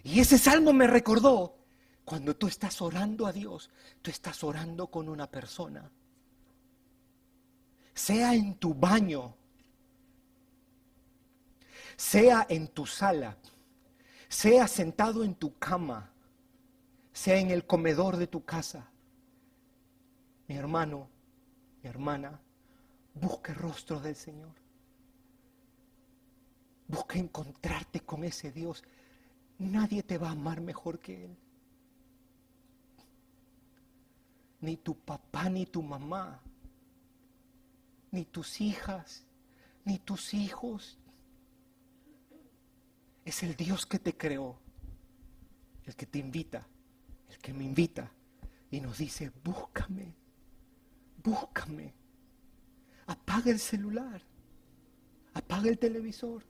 Y 0.03 0.19
ese 0.19 0.37
salmo 0.37 0.73
me 0.73 0.87
recordó, 0.87 1.57
cuando 2.03 2.35
tú 2.35 2.47
estás 2.47 2.81
orando 2.81 3.25
a 3.25 3.31
Dios, 3.31 3.69
tú 4.01 4.11
estás 4.11 4.43
orando 4.43 4.87
con 4.87 5.09
una 5.09 5.27
persona. 5.29 5.89
Sea 7.93 8.35
en 8.35 8.55
tu 8.55 8.73
baño, 8.73 9.35
sea 11.95 12.45
en 12.49 12.67
tu 12.67 12.85
sala, 12.85 13.37
sea 14.27 14.67
sentado 14.67 15.23
en 15.23 15.35
tu 15.35 15.57
cama, 15.57 16.11
sea 17.11 17.39
en 17.39 17.49
el 17.49 17.65
comedor 17.65 18.17
de 18.17 18.27
tu 18.27 18.43
casa. 18.43 18.87
Mi 20.47 20.55
hermano, 20.55 21.09
mi 21.81 21.89
hermana, 21.89 22.39
Busca 23.15 23.53
el 23.53 23.57
rostro 23.57 23.99
del 23.99 24.15
Señor. 24.15 24.53
Busca 26.87 27.17
encontrarte 27.17 28.01
con 28.01 28.23
ese 28.23 28.51
Dios. 28.51 28.83
Nadie 29.57 30.03
te 30.03 30.17
va 30.17 30.29
a 30.29 30.33
amar 30.33 30.61
mejor 30.61 30.99
que 30.99 31.25
Él. 31.25 31.37
Ni 34.59 34.77
tu 34.77 34.97
papá, 34.97 35.49
ni 35.49 35.65
tu 35.65 35.81
mamá, 35.81 36.41
ni 38.11 38.25
tus 38.25 38.61
hijas, 38.61 39.25
ni 39.85 39.97
tus 39.99 40.33
hijos. 40.33 40.97
Es 43.23 43.43
el 43.43 43.55
Dios 43.55 43.85
que 43.85 43.97
te 43.97 44.15
creó, 44.15 44.57
el 45.85 45.95
que 45.95 46.05
te 46.05 46.19
invita, 46.19 46.67
el 47.29 47.37
que 47.37 47.53
me 47.53 47.63
invita 47.63 48.11
y 48.71 48.81
nos 48.81 48.97
dice, 48.97 49.31
búscame, 49.43 50.13
búscame. 51.23 52.04
Apaga 53.07 53.51
el 53.51 53.59
celular. 53.59 54.21
Apaga 55.33 55.69
el 55.69 55.77
televisor. 55.77 56.43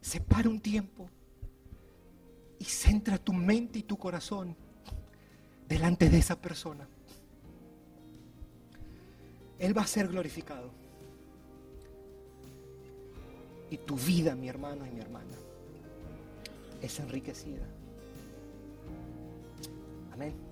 Separa 0.00 0.48
un 0.48 0.60
tiempo 0.60 1.08
y 2.58 2.64
centra 2.64 3.18
tu 3.18 3.32
mente 3.32 3.80
y 3.80 3.82
tu 3.82 3.96
corazón 3.96 4.56
delante 5.68 6.08
de 6.08 6.18
esa 6.18 6.40
persona. 6.40 6.86
Él 9.58 9.76
va 9.76 9.82
a 9.82 9.86
ser 9.86 10.08
glorificado. 10.08 10.70
Y 13.70 13.78
tu 13.78 13.96
vida, 13.96 14.34
mi 14.34 14.48
hermano 14.48 14.86
y 14.86 14.90
mi 14.90 15.00
hermana, 15.00 15.36
es 16.82 16.98
enriquecida. 17.00 17.66
Amén. 20.12 20.51